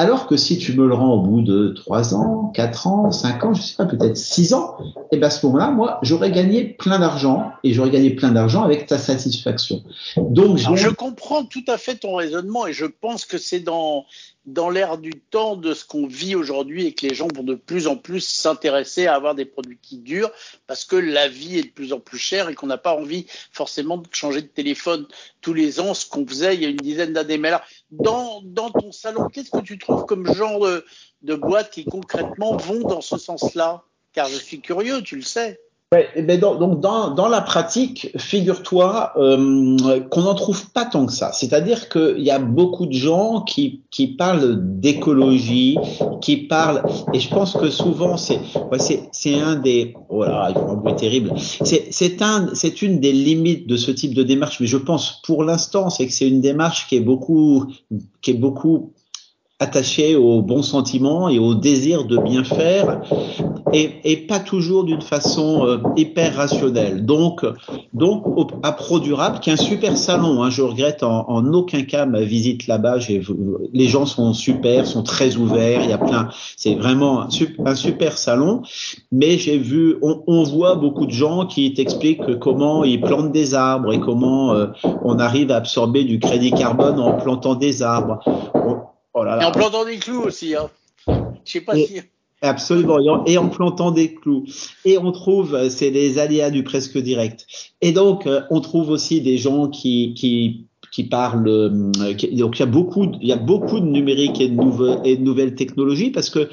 Alors 0.01 0.27
que 0.27 0.39
si 0.39 0.57
tu 0.57 0.73
me 0.73 0.89
le 0.89 0.95
rends 0.95 1.13
au 1.17 1.21
bout 1.21 1.43
de 1.43 1.75
trois 1.77 2.15
ans, 2.15 2.51
quatre 2.55 2.87
ans, 2.87 3.11
cinq 3.11 3.45
ans, 3.45 3.53
je 3.53 3.61
sais 3.61 3.77
pas, 3.77 3.85
peut-être 3.85 4.17
six 4.17 4.55
ans, 4.55 4.79
et 4.81 4.85
eh 5.13 5.17
ben 5.19 5.27
à 5.27 5.31
ce 5.31 5.45
moment-là, 5.45 5.71
moi, 5.73 5.99
j'aurais 6.01 6.31
gagné 6.31 6.65
plein 6.65 6.99
d'argent 6.99 7.53
et 7.65 7.75
j'aurais 7.75 7.91
gagné 7.91 8.09
plein 8.09 8.31
d'argent 8.31 8.63
avec 8.63 8.87
ta 8.87 8.97
satisfaction. 8.97 9.83
Donc, 10.17 10.57
je 10.57 10.89
comprends 10.89 11.45
tout 11.45 11.65
à 11.69 11.77
fait 11.77 11.97
ton 11.97 12.15
raisonnement 12.15 12.67
et 12.67 12.73
je 12.73 12.87
pense 12.87 13.27
que 13.27 13.37
c'est 13.37 13.61
dans 13.61 14.07
dans 14.53 14.71
l'ère 14.71 14.99
du 14.99 15.21
temps 15.21 15.57
de 15.57 15.75
ce 15.75 15.85
qu'on 15.85 16.07
vit 16.07 16.35
aujourd'hui 16.35 16.87
et 16.87 16.95
que 16.95 17.07
les 17.07 17.15
gens 17.15 17.29
vont 17.35 17.43
de 17.43 17.55
plus 17.55 17.87
en 17.87 17.97
plus 17.97 18.21
s'intéresser 18.21 19.07
à 19.07 19.15
avoir 19.15 19.35
des 19.35 19.45
produits 19.45 19.79
qui 19.81 19.99
durent 19.99 20.31
parce 20.67 20.85
que 20.85 20.97
la 20.97 21.29
vie 21.29 21.59
est 21.59 21.65
de 21.65 21.71
plus 21.71 21.93
en 21.93 22.01
plus 22.01 22.19
chère 22.19 22.49
et 22.49 22.55
qu'on 22.55 22.67
n'a 22.67 22.79
pas 22.79 22.95
envie 22.95 23.27
forcément 23.53 23.99
de 23.99 24.07
changer 24.13 24.43
de 24.43 24.49
téléphone 24.49 25.07
tous 25.41 25.55
les 25.55 25.81
ans, 25.81 25.95
ce 25.95 26.07
qu'on 26.07 26.27
faisait 26.27 26.55
il 26.55 26.63
y 26.63 26.67
a 26.67 26.69
une 26.69 26.77
dizaine 26.77 27.13
d'années. 27.13 27.39
Mais 27.39 27.51
là, 27.51 27.65
dans, 27.91 28.43
dans 28.43 28.71
ton 28.71 28.93
salon, 28.93 29.29
qu'est-ce 29.29 29.51
que 29.51 29.63
tu 29.63 29.79
trouves 29.79 30.05
comme 30.07 30.33
genre 30.33 30.61
de, 30.61 30.85
de 31.23 31.35
boîtes 31.35 31.71
qui 31.71 31.85
concrètement 31.85 32.57
vont 32.57 32.81
dans 32.81 33.01
ce 33.01 33.19
sens-là? 33.19 33.85
Car 34.13 34.29
je 34.29 34.37
suis 34.37 34.61
curieux, 34.61 35.03
tu 35.03 35.17
le 35.17 35.23
sais. 35.23 35.61
Ouais, 35.93 36.09
mais 36.15 36.39
ben 36.39 36.39
donc 36.39 36.79
dans, 36.79 37.11
dans 37.11 37.27
la 37.27 37.41
pratique, 37.41 38.13
figure-toi 38.17 39.13
euh, 39.17 39.99
qu'on 40.09 40.23
n'en 40.23 40.37
trouve 40.37 40.71
pas 40.71 40.85
tant 40.85 41.05
que 41.05 41.13
ça. 41.13 41.33
C'est-à-dire 41.33 41.89
qu'il 41.89 42.21
y 42.21 42.31
a 42.31 42.39
beaucoup 42.39 42.87
de 42.87 42.93
gens 42.93 43.41
qui, 43.41 43.83
qui 43.91 44.07
parlent 44.07 44.57
d'écologie, 44.79 45.79
qui 46.21 46.37
parlent, 46.37 46.85
et 47.13 47.19
je 47.19 47.29
pense 47.29 47.55
que 47.55 47.71
souvent 47.71 48.17
c'est 48.17 48.39
ouais, 48.71 48.79
c'est 49.11 49.35
un 49.41 49.57
des 49.57 49.95
voilà, 50.09 50.47
oh 50.47 50.53
il 50.55 50.61
faut 50.61 50.71
un 50.71 50.75
bruit 50.77 50.95
terrible. 50.95 51.33
C'est 51.37 51.89
c'est 51.91 52.23
un 52.23 52.55
c'est 52.55 52.83
une 52.83 53.01
des 53.01 53.11
limites 53.13 53.67
de 53.67 53.77
ce 53.77 53.91
type 53.91 54.15
de 54.15 54.23
démarche, 54.23 54.61
mais 54.61 54.69
je 54.69 54.77
pense 54.77 55.21
pour 55.25 55.43
l'instant 55.43 55.91
c'est 55.91 56.07
que 56.07 56.13
c'est 56.13 56.29
une 56.29 56.41
démarche 56.41 56.87
qui 56.87 56.95
est 56.95 57.01
beaucoup 57.01 57.67
qui 58.23 58.31
est 58.31 58.35
beaucoup 58.35 58.93
attaché 59.61 60.17
aux 60.17 60.41
bons 60.41 60.63
sentiments 60.63 61.29
et 61.29 61.39
au 61.39 61.55
désir 61.55 62.05
de 62.05 62.17
bien 62.17 62.45
faire 62.45 63.03
et, 63.73 63.91
et 64.05 64.17
pas 64.17 64.39
toujours 64.39 64.85
d'une 64.85 65.03
façon 65.03 65.67
euh, 65.67 65.79
hyper 65.97 66.35
rationnelle. 66.35 67.05
Donc, 67.05 67.45
donc 67.93 68.25
à 68.63 68.73
Pro 68.73 69.01
Durable, 69.01 69.39
qui 69.41 69.51
est 69.51 69.53
un 69.53 69.57
super 69.57 69.97
salon, 69.97 70.43
hein, 70.43 70.51
je 70.51 70.63
regrette 70.63 71.03
en, 71.03 71.29
en, 71.29 71.53
aucun 71.53 71.83
cas 71.83 72.07
ma 72.07 72.23
visite 72.23 72.67
là-bas. 72.67 72.97
Les 73.73 73.87
gens 73.87 74.07
sont 74.07 74.33
super, 74.33 74.87
sont 74.87 75.03
très 75.03 75.37
ouverts, 75.37 75.83
il 75.85 75.91
y 75.91 75.93
a 75.93 75.99
plein, 75.99 76.29
c'est 76.57 76.75
vraiment 76.75 77.23
un, 77.23 77.75
super 77.75 78.17
salon. 78.17 78.63
Mais 79.13 79.37
j'ai 79.37 79.59
vu, 79.59 79.97
on, 80.03 80.23
on, 80.27 80.43
voit 80.43 80.75
beaucoup 80.75 81.07
de 81.07 81.13
gens 81.13 81.47
qui 81.47 81.73
t'expliquent 81.75 82.39
comment 82.39 82.83
ils 82.83 83.01
plantent 83.01 83.33
des 83.33 83.55
arbres 83.55 83.93
et 83.93 84.01
comment 84.01 84.55
euh, 84.55 84.69
on 85.05 85.19
arrive 85.19 85.51
à 85.51 85.57
absorber 85.57 86.05
du 86.05 86.19
crédit 86.19 86.51
carbone 86.51 86.99
en 86.99 87.13
plantant 87.13 87.55
des 87.55 87.83
arbres. 87.83 88.21
Oh 89.15 89.25
et 89.25 89.45
en 89.45 89.51
plantant 89.51 89.85
des 89.85 89.99
clous 89.99 90.23
aussi. 90.23 90.55
Hein. 90.55 90.71
Je 91.45 91.53
sais 91.53 91.61
pas 91.61 91.75
si. 91.75 92.01
Absolument, 92.43 93.25
et 93.27 93.37
en 93.37 93.49
plantant 93.51 93.91
des 93.91 94.15
clous. 94.15 94.47
Et 94.87 94.97
on 94.97 95.13
trouve, 95.13 95.69
c'est 95.69 95.91
les 95.91 96.19
aléas 96.19 96.51
du 96.51 96.65
presque 96.65 96.97
direct. 96.97 97.47
Et 97.83 97.93
donc, 97.93 98.27
euh, 98.27 98.41
on 98.51 98.61
trouve 98.61 98.89
aussi 98.89 99.21
des 99.21 99.37
gens 99.37 99.69
qui, 99.69 100.15
qui, 100.15 100.67
qui 100.91 101.05
parlent. 101.05 101.49
Euh, 101.49 101.69
donc, 101.69 102.23
il 102.23 102.39
y 102.39 102.63
a 102.63 102.67
beaucoup, 102.67 103.13
il 103.21 103.29
y 103.29 103.33
a 103.33 103.37
beaucoup 103.37 103.81
de 103.81 103.85
numérique 103.85 104.41
et 104.41 104.49
de, 104.49 104.55
nouvelles, 104.55 105.01
et 105.05 105.17
de 105.17 105.23
nouvelles 105.23 105.55
technologies 105.55 106.11
parce 106.11 106.31
que, 106.31 106.49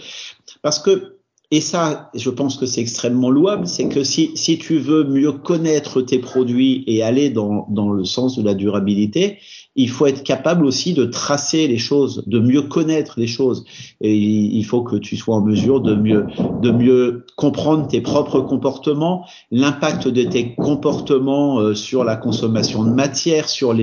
parce 0.61 0.79
que 0.79 1.17
et 1.49 1.61
ça, 1.61 2.11
je 2.13 2.29
pense 2.29 2.57
que 2.57 2.65
c'est 2.65 2.81
extrêmement 2.81 3.29
louable, 3.29 3.67
c'est 3.67 3.87
que 3.87 4.03
si, 4.03 4.31
si 4.35 4.57
tu 4.57 4.79
veux 4.79 5.05
mieux 5.05 5.31
connaître 5.31 6.01
tes 6.01 6.19
produits 6.19 6.83
et 6.87 7.03
aller 7.03 7.29
dans, 7.29 7.65
dans 7.69 7.89
le 7.89 8.03
sens 8.03 8.37
de 8.37 8.43
la 8.43 8.53
durabilité, 8.53 9.39
il 9.77 9.89
faut 9.89 10.07
être 10.07 10.23
capable 10.23 10.65
aussi 10.65 10.93
de 10.93 11.05
tracer 11.05 11.67
les 11.67 11.77
choses, 11.77 12.23
de 12.25 12.39
mieux 12.39 12.63
connaître 12.63 13.19
les 13.19 13.27
choses. 13.27 13.63
Et 14.01 14.15
il 14.15 14.65
faut 14.65 14.81
que 14.81 14.95
tu 14.95 15.15
sois 15.15 15.35
en 15.35 15.41
mesure 15.41 15.81
de 15.81 15.95
mieux, 15.95 16.25
de 16.61 16.71
mieux 16.71 17.25
comprendre 17.35 17.87
tes 17.87 18.01
propres 18.01 18.41
comportements, 18.41 19.25
l'impact 19.51 20.07
de 20.07 20.23
tes 20.23 20.55
comportements 20.55 21.59
euh, 21.59 21.75
sur 21.75 22.03
la 22.03 22.15
consommation 22.15 22.83
de 22.83 22.89
matière, 22.89 23.47
sur 23.47 23.75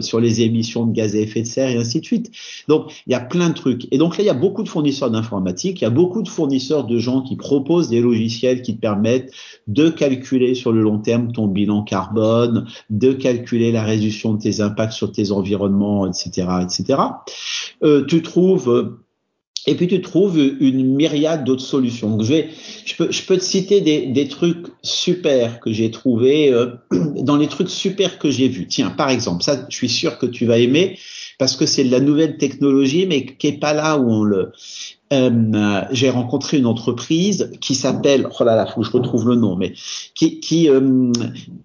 sur 0.00 0.20
les 0.20 0.40
émissions 0.42 0.84
de 0.84 0.92
gaz 0.92 1.16
à 1.16 1.18
effet 1.18 1.42
de 1.42 1.46
serre 1.46 1.70
et 1.70 1.76
ainsi 1.76 2.00
de 2.00 2.04
suite. 2.04 2.30
Donc, 2.68 3.02
il 3.06 3.12
y 3.12 3.16
a 3.16 3.20
plein 3.20 3.48
de 3.48 3.54
trucs. 3.54 3.88
Et 3.90 3.98
donc 3.98 4.18
là, 4.18 4.24
il 4.24 4.26
y 4.26 4.30
a 4.30 4.34
beaucoup 4.34 4.62
de 4.62 4.68
fournisseurs 4.68 5.10
d'informatique, 5.10 5.80
il 5.80 5.84
y 5.84 5.86
a 5.86 5.90
beaucoup 5.90 6.22
de 6.22 6.28
fournisseurs 6.28 6.84
de 6.84 6.98
gens 6.98 7.22
qui 7.22 7.36
proposent 7.36 7.88
des 7.88 8.00
logiciels 8.00 8.60
qui 8.60 8.76
te 8.76 8.80
permettent 8.80 9.32
de 9.66 9.88
calculer 9.88 10.54
sur 10.54 10.72
le 10.72 10.82
long 10.82 10.98
terme 10.98 11.32
ton 11.32 11.46
bilan 11.46 11.82
carbone, 11.82 12.66
de 12.90 13.12
calculer 13.12 13.72
la 13.72 13.84
réduction 13.84 14.34
de 14.34 14.40
tes 14.40 14.60
impacts 14.60 14.92
sur 14.92 15.12
tes 15.12 15.30
environnements, 15.38 16.06
etc., 16.06 16.48
etc. 16.62 17.00
Euh, 17.82 18.04
tu 18.06 18.22
trouves 18.22 18.98
et 19.68 19.74
puis 19.74 19.86
tu 19.86 20.00
trouves 20.00 20.38
une 20.38 20.94
myriade 20.94 21.44
d'autres 21.44 21.62
solutions. 21.62 22.18
je, 22.20 22.28
vais, 22.28 22.48
je, 22.86 22.94
peux, 22.94 23.12
je 23.12 23.22
peux 23.22 23.36
te 23.36 23.44
citer 23.44 23.80
des, 23.80 24.06
des 24.06 24.28
trucs 24.28 24.66
super 24.82 25.60
que 25.60 25.72
j'ai 25.72 25.90
trouvés 25.90 26.50
euh, 26.50 26.68
dans 26.90 27.36
les 27.36 27.48
trucs 27.48 27.68
super 27.68 28.18
que 28.18 28.30
j'ai 28.30 28.48
vus. 28.48 28.66
Tiens, 28.66 28.90
par 28.90 29.10
exemple, 29.10 29.42
ça, 29.42 29.66
je 29.68 29.76
suis 29.76 29.88
sûr 29.88 30.16
que 30.18 30.26
tu 30.26 30.46
vas 30.46 30.58
aimer 30.58 30.98
parce 31.38 31.54
que 31.54 31.66
c'est 31.66 31.84
de 31.84 31.90
la 31.90 32.00
nouvelle 32.00 32.38
technologie, 32.38 33.06
mais 33.06 33.26
qui 33.26 33.48
est 33.48 33.60
pas 33.60 33.74
là 33.74 33.98
où 33.98 34.10
on 34.10 34.22
le. 34.22 34.52
Euh, 35.10 35.82
j'ai 35.90 36.10
rencontré 36.10 36.58
une 36.58 36.66
entreprise 36.66 37.50
qui 37.62 37.74
s'appelle, 37.74 38.28
oh 38.38 38.44
là 38.44 38.56
là, 38.56 38.66
faut 38.66 38.82
que 38.82 38.86
je 38.86 38.92
retrouve 38.92 39.26
le 39.28 39.36
nom, 39.36 39.56
mais 39.56 39.72
qui, 40.14 40.38
qui 40.40 40.68
euh, 40.68 41.12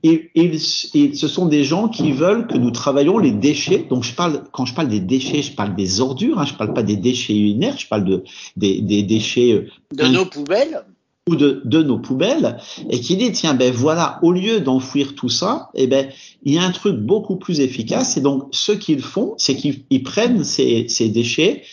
ce 0.04 1.28
sont 1.28 1.48
des 1.48 1.66
gens 1.66 1.90
qui 1.90 2.14
veulent 2.14 2.48
que 2.48 2.58
nous 2.58 2.72
travaillions 2.72 3.18
les 3.18 3.32
déchets. 3.32 3.86
Donc 3.90 4.04
je 4.04 4.14
parle, 4.14 4.44
quand 4.54 4.66
je 4.66 4.74
parle 4.74 4.88
des 4.88 5.02
déchets, 5.02 5.42
je 5.42 5.52
parle 5.52 5.76
des 5.76 6.00
ordures, 6.00 6.40
hein, 6.40 6.46
je 6.46 6.54
parle 6.54 6.74
pas 6.74 6.84
des 6.84 6.96
déchets 6.96 7.34
inertes, 7.34 7.82
je 7.82 7.88
parle 7.90 8.06
de 8.06 8.24
des, 8.56 8.80
des 8.82 9.04
déchets 9.04 9.52
euh, 9.52 9.68
de 9.94 10.08
nos 10.08 10.26
poubelles. 10.26 10.86
ou 11.28 11.36
de, 11.36 11.62
de, 11.66 11.84
nos 11.84 12.00
poubelles. 12.00 12.58
Et 12.90 13.02
qui 13.02 13.18
dit 13.18 13.34
tiens 13.34 13.56
ben 13.56 13.74
voilà 13.74 14.20
au 14.22 14.32
lieu 14.32 14.62
d'enfouir 14.62 15.16
tout 15.16 15.30
ça 15.30 15.70
eh 15.74 15.88
ben 15.88 16.08
il 16.44 16.54
y 16.54 16.58
a 16.58 16.64
un 16.64 16.72
truc 16.72 16.96
beaucoup 16.96 17.36
plus 17.36 17.60
efficace. 17.60 18.16
Et 18.16 18.22
donc 18.22 18.48
ce 18.52 18.72
qu'ils 18.72 19.02
font 19.02 19.34
c'est 19.38 19.56
qu'ils 19.58 20.04
prennent 20.04 20.46
ces, 20.46 20.86
ces 20.88 21.10
déchets 21.10 21.64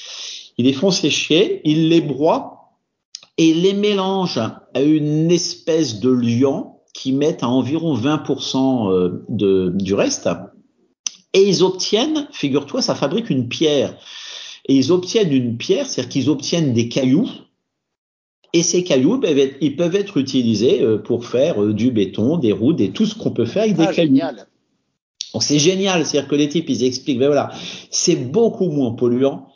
ils 0.60 0.66
les 0.66 0.74
font 0.74 0.90
sécher, 0.90 1.62
ils 1.64 1.88
les 1.88 2.02
broient 2.02 2.74
et 3.38 3.54
les 3.54 3.72
mélangent 3.72 4.36
à 4.74 4.82
une 4.82 5.30
espèce 5.30 6.00
de 6.00 6.10
liant 6.10 6.82
qui 6.92 7.12
met 7.12 7.42
à 7.42 7.48
environ 7.48 7.96
20% 7.96 8.92
euh, 8.92 9.24
de, 9.30 9.72
du 9.74 9.94
reste. 9.94 10.28
Et 11.32 11.48
ils 11.48 11.64
obtiennent, 11.64 12.28
figure-toi, 12.30 12.82
ça 12.82 12.94
fabrique 12.94 13.30
une 13.30 13.48
pierre. 13.48 13.96
Et 14.66 14.76
ils 14.76 14.92
obtiennent 14.92 15.32
une 15.32 15.56
pierre, 15.56 15.86
c'est-à-dire 15.86 16.10
qu'ils 16.10 16.28
obtiennent 16.28 16.74
des 16.74 16.90
cailloux. 16.90 17.30
Et 18.52 18.62
ces 18.62 18.84
cailloux, 18.84 19.16
ben, 19.16 19.50
ils 19.62 19.76
peuvent 19.76 19.96
être 19.96 20.18
utilisés 20.18 20.82
euh, 20.82 20.98
pour 20.98 21.24
faire 21.24 21.62
euh, 21.62 21.72
du 21.72 21.90
béton, 21.90 22.36
des 22.36 22.52
routes 22.52 22.82
et 22.82 22.90
tout 22.90 23.06
ce 23.06 23.14
qu'on 23.14 23.30
peut 23.30 23.46
faire 23.46 23.62
avec 23.62 23.76
des 23.76 23.84
ah, 23.84 23.94
cailloux. 23.94 24.20
Donc 25.32 25.42
c'est 25.42 25.58
génial, 25.58 26.04
c'est-à-dire 26.04 26.28
que 26.28 26.34
les 26.34 26.50
types, 26.50 26.68
ils 26.68 26.84
expliquent, 26.84 27.18
ben 27.18 27.28
voilà, 27.28 27.50
c'est 27.90 28.16
beaucoup 28.16 28.68
moins 28.68 28.92
polluant, 28.92 29.46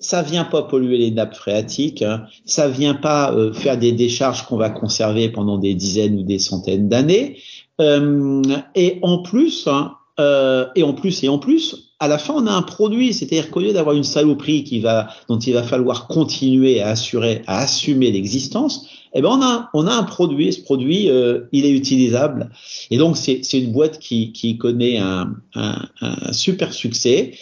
ça 0.00 0.22
vient 0.22 0.44
pas 0.44 0.62
polluer 0.62 0.98
les 0.98 1.10
nappes 1.10 1.36
phréatiques, 1.36 2.02
hein. 2.02 2.24
ça 2.44 2.68
vient 2.68 2.94
pas 2.94 3.32
euh, 3.32 3.52
faire 3.52 3.78
des 3.78 3.92
décharges 3.92 4.46
qu'on 4.46 4.56
va 4.56 4.70
conserver 4.70 5.28
pendant 5.28 5.58
des 5.58 5.74
dizaines 5.74 6.18
ou 6.18 6.22
des 6.22 6.38
centaines 6.38 6.88
d'années. 6.88 7.36
Euh, 7.80 8.42
et 8.74 8.98
en 9.02 9.18
plus, 9.18 9.66
hein, 9.66 9.94
euh, 10.18 10.66
et 10.76 10.82
en 10.82 10.92
plus, 10.92 11.22
et 11.24 11.28
en 11.28 11.38
plus, 11.38 11.92
à 11.98 12.08
la 12.08 12.18
fin, 12.18 12.34
on 12.34 12.46
a 12.46 12.52
un 12.52 12.62
produit, 12.62 13.12
c'est-à-dire 13.12 13.50
qu'au 13.50 13.60
lieu 13.60 13.72
d'avoir 13.72 13.94
une 13.94 14.04
saloperie 14.04 14.64
qui 14.64 14.80
va, 14.80 15.08
dont 15.28 15.38
il 15.38 15.52
va 15.52 15.62
falloir 15.62 16.06
continuer 16.08 16.80
à 16.80 16.90
assurer, 16.90 17.42
à 17.46 17.60
assumer 17.60 18.10
l'existence, 18.10 18.86
eh 19.14 19.22
ben 19.22 19.28
on 19.28 19.42
a, 19.42 19.70
on 19.74 19.86
a 19.86 19.92
un 19.92 20.04
produit. 20.04 20.52
Ce 20.52 20.60
produit, 20.60 21.10
euh, 21.10 21.42
il 21.52 21.64
est 21.66 21.72
utilisable. 21.72 22.50
Et 22.90 22.96
donc 22.96 23.16
c'est, 23.16 23.42
une 23.52 23.72
boîte 23.72 23.98
qui, 23.98 24.32
qui 24.32 24.56
connaît 24.56 24.98
un, 24.98 25.34
un, 25.54 25.88
un 26.00 26.32
super 26.32 26.72
succès. 26.72 27.32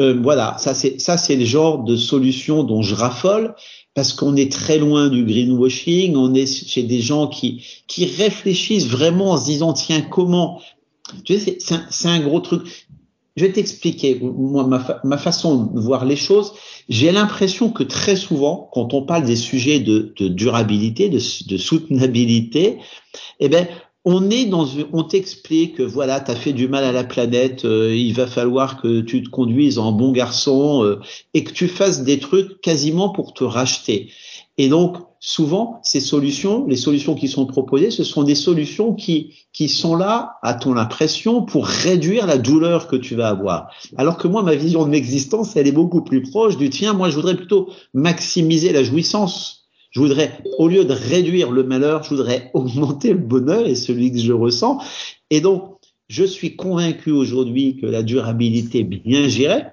Euh, 0.00 0.18
voilà, 0.22 0.56
ça 0.58 0.74
c'est 0.74 1.00
ça 1.00 1.18
c'est 1.18 1.36
le 1.36 1.44
genre 1.44 1.84
de 1.84 1.96
solution 1.96 2.64
dont 2.64 2.82
je 2.82 2.94
raffole 2.94 3.54
parce 3.94 4.14
qu'on 4.14 4.36
est 4.36 4.50
très 4.50 4.78
loin 4.78 5.08
du 5.08 5.24
greenwashing. 5.24 6.16
On 6.16 6.32
est 6.34 6.46
chez 6.46 6.82
des 6.82 7.00
gens 7.00 7.26
qui 7.26 7.64
qui 7.88 8.06
réfléchissent 8.06 8.88
vraiment 8.88 9.32
en 9.32 9.36
se 9.36 9.46
disant 9.46 9.74
tiens 9.74 10.00
comment 10.00 10.60
tu 11.24 11.38
sais 11.38 11.58
c'est, 11.60 11.80
c'est 11.90 12.08
un, 12.08 12.20
gros 12.20 12.40
truc. 12.40 12.88
Je 13.36 13.44
vais 13.44 13.52
t'expliquer 13.52 14.18
moi 14.20 14.66
ma, 14.66 15.00
ma 15.04 15.18
façon 15.18 15.64
de 15.64 15.80
voir 15.80 16.06
les 16.06 16.16
choses. 16.16 16.52
J'ai 16.88 17.12
l'impression 17.12 17.70
que 17.70 17.82
très 17.82 18.16
souvent, 18.16 18.70
quand 18.72 18.94
on 18.94 19.02
parle 19.02 19.24
des 19.24 19.36
sujets 19.36 19.80
de, 19.80 20.12
de 20.18 20.28
durabilité, 20.28 21.08
de, 21.08 21.18
de 21.48 21.56
soutenabilité, 21.56 22.78
eh 23.40 23.48
ben 23.48 23.66
on 24.04 24.30
est 24.30 24.46
dans 24.46 24.66
on 24.92 25.04
t'explique 25.04 25.76
que 25.76 25.82
voilà, 25.82 26.20
tu 26.20 26.30
as 26.30 26.34
fait 26.34 26.52
du 26.52 26.66
mal 26.66 26.82
à 26.84 26.92
la 26.92 27.04
planète, 27.04 27.64
euh, 27.64 27.94
il 27.94 28.14
va 28.14 28.26
falloir 28.26 28.80
que 28.80 29.00
tu 29.00 29.22
te 29.22 29.30
conduises 29.30 29.78
en 29.78 29.92
bon 29.92 30.10
garçon 30.10 30.82
euh, 30.82 31.00
et 31.34 31.44
que 31.44 31.52
tu 31.52 31.68
fasses 31.68 32.02
des 32.02 32.18
trucs 32.18 32.60
quasiment 32.60 33.10
pour 33.10 33.32
te 33.32 33.44
racheter. 33.44 34.10
Et 34.58 34.68
donc 34.68 34.96
souvent 35.20 35.80
ces 35.84 36.00
solutions, 36.00 36.66
les 36.66 36.76
solutions 36.76 37.14
qui 37.14 37.28
sont 37.28 37.46
proposées, 37.46 37.92
ce 37.92 38.02
sont 38.02 38.24
des 38.24 38.34
solutions 38.34 38.92
qui 38.92 39.34
qui 39.52 39.68
sont 39.68 39.94
là, 39.94 40.38
à 40.42 40.54
ton 40.54 40.76
impression, 40.76 41.42
pour 41.42 41.66
réduire 41.66 42.26
la 42.26 42.38
douleur 42.38 42.88
que 42.88 42.96
tu 42.96 43.14
vas 43.14 43.28
avoir. 43.28 43.70
Alors 43.96 44.16
que 44.16 44.26
moi 44.26 44.42
ma 44.42 44.56
vision 44.56 44.84
de 44.84 44.90
l'existence, 44.90 45.54
elle 45.54 45.68
est 45.68 45.72
beaucoup 45.72 46.02
plus 46.02 46.22
proche 46.22 46.56
du 46.56 46.70
tien. 46.70 46.92
Moi 46.92 47.08
je 47.08 47.14
voudrais 47.14 47.36
plutôt 47.36 47.70
maximiser 47.94 48.72
la 48.72 48.82
jouissance 48.82 49.61
je 49.92 50.00
voudrais, 50.00 50.42
au 50.58 50.68
lieu 50.68 50.84
de 50.84 50.92
réduire 50.92 51.52
le 51.52 51.62
malheur, 51.62 52.02
je 52.02 52.10
voudrais 52.10 52.50
augmenter 52.54 53.12
le 53.12 53.18
bonheur 53.18 53.66
et 53.66 53.74
celui 53.74 54.10
que 54.10 54.18
je 54.18 54.32
ressens. 54.32 54.78
Et 55.30 55.40
donc, 55.40 55.78
je 56.08 56.24
suis 56.24 56.56
convaincu 56.56 57.10
aujourd'hui 57.10 57.76
que 57.76 57.86
la 57.86 58.02
durabilité 58.02 58.82
bien 58.84 59.28
gérée, 59.28 59.64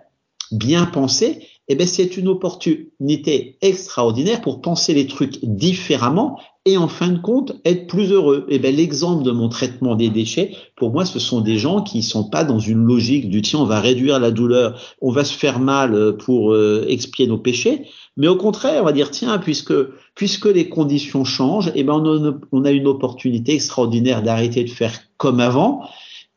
bien 0.52 0.86
pensée, 0.86 1.48
eh 1.68 1.76
ben, 1.76 1.88
c'est 1.88 2.18
une 2.18 2.28
opportunité 2.28 3.58
extraordinaire 3.62 4.42
pour 4.42 4.62
penser 4.62 4.94
les 4.94 5.08
trucs 5.08 5.44
différemment 5.44 6.40
et 6.70 6.78
en 6.78 6.88
fin 6.88 7.10
de 7.10 7.18
compte 7.18 7.54
être 7.66 7.88
plus 7.88 8.12
heureux. 8.12 8.46
Eh 8.48 8.60
ben, 8.60 8.76
l'exemple 8.76 9.24
de 9.24 9.32
mon 9.32 9.50
traitement 9.50 9.96
des 9.96 10.10
déchets, 10.10 10.56
pour 10.76 10.92
moi, 10.92 11.04
ce 11.04 11.18
sont 11.18 11.42
des 11.42 11.58
gens 11.58 11.82
qui 11.82 12.04
sont 12.04 12.30
pas 12.30 12.44
dans 12.44 12.60
une 12.60 12.84
logique 12.86 13.30
du 13.30 13.42
tiens, 13.42 13.60
on 13.60 13.66
va 13.66 13.80
réduire 13.80 14.20
la 14.20 14.30
douleur, 14.30 14.80
on 15.02 15.12
va 15.12 15.24
se 15.24 15.34
faire 15.34 15.60
mal 15.60 16.16
pour 16.18 16.54
euh, 16.54 16.86
expier 16.88 17.26
nos 17.26 17.40
péchés, 17.40 17.88
mais 18.18 18.28
au 18.28 18.36
contraire, 18.36 18.82
on 18.84 18.86
va 18.86 18.92
dire 18.92 19.10
tiens, 19.10 19.40
puisque 19.40 20.46
les 20.46 20.70
conditions 20.70 21.26
changent, 21.26 21.72
eh 21.74 21.84
ben, 21.84 22.04
on 22.52 22.66
a 22.66 22.72
une 22.72 22.88
opportunité 22.88 23.56
extraordinaire 23.56 24.22
d'arrêter 24.22 24.64
de 24.64 24.70
faire 24.70 24.94
comme 25.18 25.40
avant. 25.40 25.82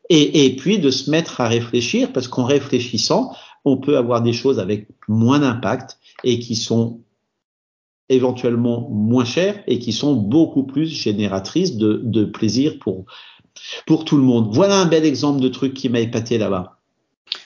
Et, 0.09 0.45
et, 0.45 0.55
puis 0.57 0.79
de 0.79 0.91
se 0.91 1.09
mettre 1.09 1.39
à 1.39 1.47
réfléchir, 1.47 2.11
parce 2.11 2.27
qu'en 2.27 2.43
réfléchissant, 2.43 3.31
on 3.63 3.77
peut 3.77 3.97
avoir 3.97 4.21
des 4.21 4.33
choses 4.33 4.59
avec 4.59 4.87
moins 5.07 5.39
d'impact 5.39 5.97
et 6.25 6.39
qui 6.39 6.55
sont 6.55 6.99
éventuellement 8.09 8.89
moins 8.89 9.25
chères 9.25 9.63
et 9.67 9.79
qui 9.79 9.93
sont 9.93 10.15
beaucoup 10.15 10.63
plus 10.63 10.87
génératrices 10.87 11.77
de, 11.77 12.01
de 12.03 12.25
plaisir 12.25 12.77
pour, 12.79 13.05
pour 13.85 14.05
tout 14.05 14.17
le 14.17 14.23
monde. 14.23 14.49
Voilà 14.53 14.79
un 14.79 14.85
bel 14.85 15.05
exemple 15.05 15.41
de 15.41 15.47
truc 15.47 15.73
qui 15.73 15.89
m'a 15.89 15.99
épaté 15.99 16.37
là-bas. 16.37 16.79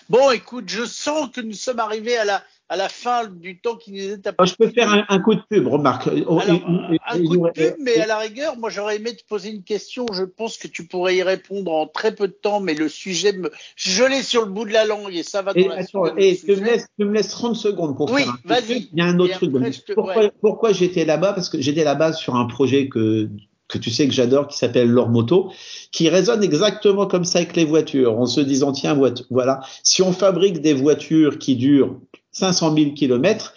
Bon, 0.10 0.32
écoute, 0.32 0.66
je 0.68 0.86
sens 0.86 1.30
que 1.32 1.42
nous 1.42 1.54
sommes 1.54 1.80
arrivés 1.80 2.18
à 2.18 2.26
la, 2.26 2.44
à 2.70 2.76
la 2.76 2.90
fin 2.90 3.28
du 3.28 3.60
temps 3.60 3.76
qui 3.76 3.92
nous 3.92 4.14
est 4.14 4.28
apporté. 4.28 4.52
Je 4.52 4.56
peux 4.56 4.70
faire 4.74 5.06
un, 5.08 5.20
coup 5.20 5.36
de 5.36 5.42
pub, 5.50 5.68
remarque. 5.68 6.10
Oh, 6.28 6.40
Alors, 6.40 6.62
un 7.08 7.24
coup 7.24 7.38
de 7.38 7.52
pub, 7.52 7.76
mais 7.80 7.98
à 7.98 8.08
la 8.08 8.18
rigueur, 8.18 8.58
moi 8.58 8.70
j'aurais 8.70 8.98
aimé 8.98 9.16
te 9.16 9.24
poser 9.26 9.52
une 9.52 9.64
question. 9.64 10.06
Je 10.12 10.24
pense 10.24 10.58
que 10.58 10.68
tu 10.68 10.86
pourrais 10.86 11.16
y 11.16 11.24
répondre 11.24 11.72
en 11.72 11.88
très 11.88 12.14
peu 12.14 12.28
de 12.28 12.34
temps, 12.34 12.60
mais 12.60 12.74
le 12.74 12.90
sujet 12.90 13.32
me, 13.34 13.52
je 13.76 14.04
l'ai 14.04 14.22
sur 14.22 14.46
le 14.46 14.52
bout 14.52 14.66
de 14.66 14.74
la 14.74 14.86
langue 14.86 15.14
et 15.14 15.24
ça 15.24 15.42
va 15.42 15.54
dans 15.54 15.60
et, 15.60 15.68
la 15.68 15.76
attends, 15.76 16.16
et 16.18 16.38
tu 16.38 16.56
me, 16.56 16.66
laisses, 16.66 16.88
tu 17.00 17.06
me 17.06 17.14
laisses 17.14 17.30
30 17.30 17.56
secondes 17.56 17.96
pour 17.96 18.12
oui, 18.12 18.24
faire 18.24 18.34
un 18.34 18.48
vas-y. 18.48 18.90
Il 18.92 19.00
y 19.00 19.02
a 19.02 19.06
un 19.06 19.20
autre 19.20 19.36
truc. 19.36 19.54
pourquoi, 19.96 20.32
pourquoi 20.42 20.74
j'étais 20.74 21.06
là-bas? 21.06 21.34
Parce 21.34 21.50
que 21.50 21.62
j'étais 21.62 21.84
là-bas 21.84 22.14
sur 22.14 22.36
un 22.36 22.46
projet 22.46 22.90
que 22.90 23.30
que 23.68 23.78
tu 23.78 23.90
sais 23.90 24.08
que 24.08 24.14
j'adore, 24.14 24.48
qui 24.48 24.58
s'appelle 24.58 24.90
leur 24.90 25.10
moto, 25.10 25.52
qui 25.92 26.08
résonne 26.10 26.44
exactement 26.44 27.06
comme 27.06 27.26
ça 27.26 27.40
avec 27.40 27.56
les 27.56 27.66
voitures, 27.66 28.18
en 28.18 28.26
se 28.26 28.40
disant 28.40 28.72
tiens 28.72 28.98
voilà, 29.30 29.60
si 29.84 30.02
on 30.02 30.14
fabrique 30.14 30.62
des 30.62 30.74
voitures 30.74 31.38
qui 31.38 31.56
durent 31.56 32.00
500 32.38 32.75
000 32.75 32.91
kilomètres, 32.91 33.53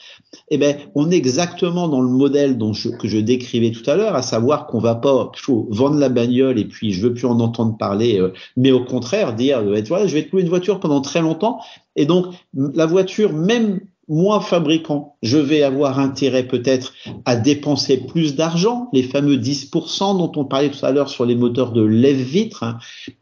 eh 0.50 0.58
ben, 0.58 0.76
on 0.94 1.10
est 1.10 1.16
exactement 1.16 1.88
dans 1.88 2.00
le 2.00 2.08
modèle 2.08 2.56
dont 2.56 2.72
que 2.72 3.08
je 3.08 3.18
décrivais 3.18 3.70
tout 3.70 3.88
à 3.88 3.96
l'heure, 3.96 4.14
à 4.14 4.22
savoir 4.22 4.66
qu'on 4.66 4.78
va 4.80 4.94
pas 4.94 5.30
faut 5.36 5.66
vendre 5.70 5.98
la 5.98 6.08
bagnole 6.08 6.58
et 6.58 6.64
puis 6.64 6.92
je 6.92 7.02
veux 7.02 7.14
plus 7.14 7.26
en 7.26 7.40
entendre 7.40 7.76
parler, 7.76 8.20
euh, 8.20 8.32
mais 8.56 8.72
au 8.72 8.84
contraire 8.84 9.34
dire, 9.34 9.62
voilà, 9.88 10.06
je 10.06 10.14
vais 10.14 10.24
te 10.24 10.32
louer 10.32 10.42
une 10.42 10.48
voiture 10.48 10.80
pendant 10.80 11.00
très 11.00 11.20
longtemps. 11.20 11.60
Et 11.96 12.06
donc 12.06 12.26
la 12.54 12.86
voiture, 12.86 13.32
même 13.32 13.80
moi, 14.10 14.40
fabricant, 14.40 15.14
je 15.22 15.38
vais 15.38 15.62
avoir 15.62 16.00
intérêt 16.00 16.42
peut-être 16.42 16.92
à 17.24 17.36
dépenser 17.36 17.96
plus 17.96 18.34
d'argent, 18.34 18.88
les 18.92 19.04
fameux 19.04 19.36
10% 19.36 20.18
dont 20.18 20.32
on 20.34 20.44
parlait 20.44 20.70
tout 20.70 20.84
à 20.84 20.90
l'heure 20.90 21.08
sur 21.08 21.24
les 21.24 21.36
moteurs 21.36 21.70
de 21.70 21.82
lève-vitre. 21.82 22.64
Hein. 22.64 22.78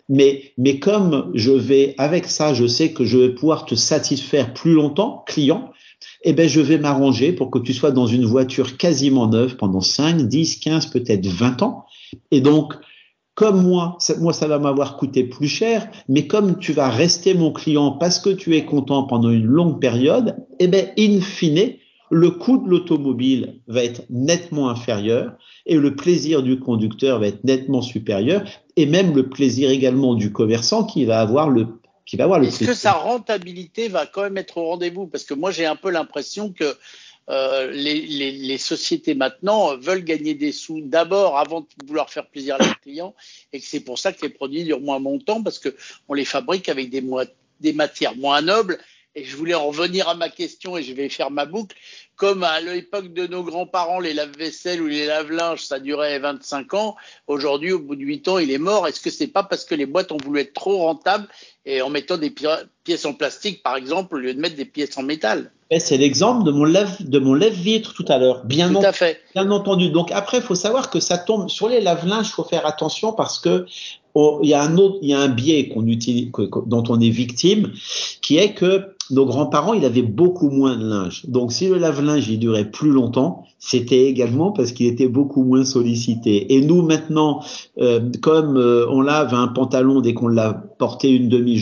Mais, 0.08 0.54
mais 0.56 0.78
comme 0.78 1.30
je 1.34 1.52
vais, 1.52 1.94
avec 1.98 2.24
ça, 2.24 2.54
je 2.54 2.66
sais 2.66 2.92
que 2.92 3.04
je 3.04 3.18
vais 3.18 3.34
pouvoir 3.34 3.66
te 3.66 3.74
satisfaire 3.74 4.54
plus 4.54 4.72
longtemps, 4.72 5.24
client, 5.26 5.70
eh 6.22 6.32
ben, 6.32 6.48
je 6.48 6.62
vais 6.62 6.78
m'arranger 6.78 7.32
pour 7.32 7.50
que 7.50 7.58
tu 7.58 7.74
sois 7.74 7.90
dans 7.90 8.06
une 8.06 8.24
voiture 8.24 8.78
quasiment 8.78 9.26
neuve 9.26 9.56
pendant 9.56 9.82
5, 9.82 10.22
10, 10.22 10.56
15, 10.56 10.86
peut-être 10.86 11.26
20 11.26 11.60
ans. 11.60 11.84
Et 12.30 12.40
donc, 12.40 12.72
comme 13.38 13.62
moi, 13.62 13.94
ça, 14.00 14.16
moi 14.16 14.32
ça 14.32 14.48
va 14.48 14.58
m'avoir 14.58 14.96
coûté 14.96 15.22
plus 15.22 15.46
cher, 15.46 15.88
mais 16.08 16.26
comme 16.26 16.58
tu 16.58 16.72
vas 16.72 16.88
rester 16.88 17.34
mon 17.34 17.52
client 17.52 17.92
parce 17.92 18.18
que 18.18 18.30
tu 18.30 18.56
es 18.56 18.64
content 18.64 19.04
pendant 19.04 19.30
une 19.30 19.44
longue 19.44 19.80
période, 19.80 20.34
eh 20.58 20.66
ben 20.66 20.88
in 20.98 21.20
fine, 21.20 21.74
le 22.10 22.30
coût 22.32 22.58
de 22.58 22.68
l'automobile 22.68 23.60
va 23.68 23.84
être 23.84 24.02
nettement 24.10 24.68
inférieur 24.70 25.34
et 25.66 25.76
le 25.76 25.94
plaisir 25.94 26.42
du 26.42 26.58
conducteur 26.58 27.20
va 27.20 27.28
être 27.28 27.44
nettement 27.44 27.80
supérieur 27.80 28.42
et 28.74 28.86
même 28.86 29.14
le 29.14 29.28
plaisir 29.28 29.70
également 29.70 30.16
du 30.16 30.32
commerçant 30.32 30.82
qui 30.82 31.04
va 31.04 31.20
avoir 31.20 31.48
le 31.48 31.68
qui 32.06 32.16
va 32.16 32.24
avoir 32.24 32.40
le 32.40 32.48
Est-ce 32.48 32.64
que 32.64 32.74
sa 32.74 32.92
rentabilité 32.92 33.86
va 33.86 34.04
quand 34.06 34.22
même 34.22 34.38
être 34.38 34.56
au 34.56 34.64
rendez-vous? 34.64 35.06
Parce 35.06 35.22
que 35.22 35.34
moi 35.34 35.52
j'ai 35.52 35.64
un 35.64 35.76
peu 35.76 35.90
l'impression 35.90 36.52
que 36.52 36.74
euh, 37.30 37.70
les, 37.70 38.58
sociétés 38.58 39.14
maintenant 39.14 39.76
veulent 39.76 40.04
gagner 40.04 40.34
des 40.34 40.52
sous 40.52 40.80
d'abord 40.80 41.38
avant 41.38 41.60
de 41.60 41.66
vouloir 41.86 42.10
faire 42.10 42.26
plaisir 42.26 42.56
à 42.56 42.58
leurs 42.58 42.80
clients 42.80 43.14
et 43.52 43.60
que 43.60 43.66
c'est 43.66 43.80
pour 43.80 43.98
ça 43.98 44.12
que 44.12 44.22
les 44.22 44.30
produits 44.30 44.64
durent 44.64 44.80
moins 44.80 44.98
longtemps 44.98 45.42
parce 45.42 45.58
que 45.58 45.74
on 46.08 46.14
les 46.14 46.24
fabrique 46.24 46.68
avec 46.68 46.90
des, 46.90 47.04
des 47.60 47.72
matières 47.72 48.16
moins 48.16 48.40
nobles. 48.40 48.78
Et 49.14 49.24
je 49.24 49.36
voulais 49.36 49.54
en 49.54 49.66
revenir 49.66 50.08
à 50.08 50.14
ma 50.14 50.28
question 50.28 50.76
et 50.76 50.82
je 50.84 50.92
vais 50.92 51.08
faire 51.08 51.30
ma 51.30 51.44
boucle. 51.44 51.76
Comme 52.14 52.44
à 52.44 52.60
l'époque 52.60 53.12
de 53.12 53.26
nos 53.26 53.42
grands-parents, 53.42 53.98
les 53.98 54.14
lave-vaisselle 54.14 54.80
ou 54.80 54.86
les 54.86 55.06
lave-linges, 55.06 55.64
ça 55.64 55.80
durait 55.80 56.18
25 56.20 56.74
ans. 56.74 56.96
Aujourd'hui, 57.26 57.72
au 57.72 57.80
bout 57.80 57.96
de 57.96 58.02
8 58.02 58.28
ans, 58.28 58.38
il 58.38 58.52
est 58.52 58.58
mort. 58.58 58.86
Est-ce 58.86 59.00
que 59.00 59.10
c'est 59.10 59.26
pas 59.26 59.42
parce 59.42 59.64
que 59.64 59.74
les 59.74 59.86
boîtes 59.86 60.12
ont 60.12 60.18
voulu 60.22 60.40
être 60.40 60.52
trop 60.52 60.78
rentables 60.78 61.26
et 61.68 61.82
en 61.82 61.90
mettant 61.90 62.16
des 62.16 62.30
pièces 62.84 63.04
en 63.04 63.12
plastique, 63.12 63.62
par 63.62 63.76
exemple, 63.76 64.16
au 64.16 64.18
lieu 64.18 64.34
de 64.34 64.40
mettre 64.40 64.56
des 64.56 64.64
pièces 64.64 64.96
en 64.96 65.02
métal 65.02 65.52
c'est 65.78 65.98
l'exemple 65.98 66.44
de 66.44 66.50
mon 66.50 66.64
lève 66.64 66.96
de 67.00 67.18
mon 67.18 67.34
lève-vitre 67.34 67.92
tout 67.92 68.04
à 68.08 68.16
l'heure. 68.16 68.44
Bien, 68.46 68.72
tout 68.72 68.78
à 68.78 68.92
fait. 68.92 69.20
bien 69.34 69.50
entendu. 69.50 69.90
Donc 69.90 70.10
après, 70.12 70.38
il 70.38 70.42
faut 70.42 70.54
savoir 70.54 70.88
que 70.88 70.98
ça 70.98 71.18
tombe 71.18 71.50
sur 71.50 71.68
les 71.68 71.80
lave-linges. 71.80 72.28
Il 72.28 72.32
faut 72.32 72.44
faire 72.44 72.66
attention 72.66 73.12
parce 73.12 73.38
que 73.38 73.66
oh, 74.14 74.40
il 74.42 74.48
y 74.48 74.54
a 74.54 74.62
un 74.62 74.78
autre, 74.78 74.98
il 75.02 75.10
y 75.10 75.14
a 75.14 75.20
un 75.20 75.28
biais 75.28 75.68
qu'on 75.68 75.86
utilise, 75.86 76.30
dont 76.66 76.84
on 76.88 77.00
est 77.00 77.10
victime, 77.10 77.72
qui 78.22 78.38
est 78.38 78.54
que 78.54 78.94
nos 79.10 79.24
grands-parents, 79.24 79.72
il 79.72 79.84
avait 79.84 80.02
beaucoup 80.02 80.50
moins 80.50 80.76
de 80.76 80.86
linge. 80.86 81.24
Donc, 81.26 81.52
si 81.52 81.66
le 81.68 81.78
lave-linge, 81.78 82.28
il 82.28 82.38
durait 82.38 82.70
plus 82.70 82.90
longtemps, 82.90 83.44
c'était 83.58 84.04
également 84.04 84.52
parce 84.52 84.72
qu'il 84.72 84.86
était 84.86 85.08
beaucoup 85.08 85.42
moins 85.42 85.64
sollicité. 85.64 86.54
Et 86.54 86.60
nous, 86.60 86.82
maintenant, 86.82 87.42
euh, 87.78 88.00
comme 88.20 88.56
euh, 88.56 88.86
on 88.90 89.00
lave 89.00 89.32
un 89.34 89.48
pantalon 89.48 90.00
dès 90.00 90.14
qu'on 90.14 90.28
l'a 90.28 90.52
porté 90.52 91.10
une 91.10 91.28
demi-journée, 91.28 91.57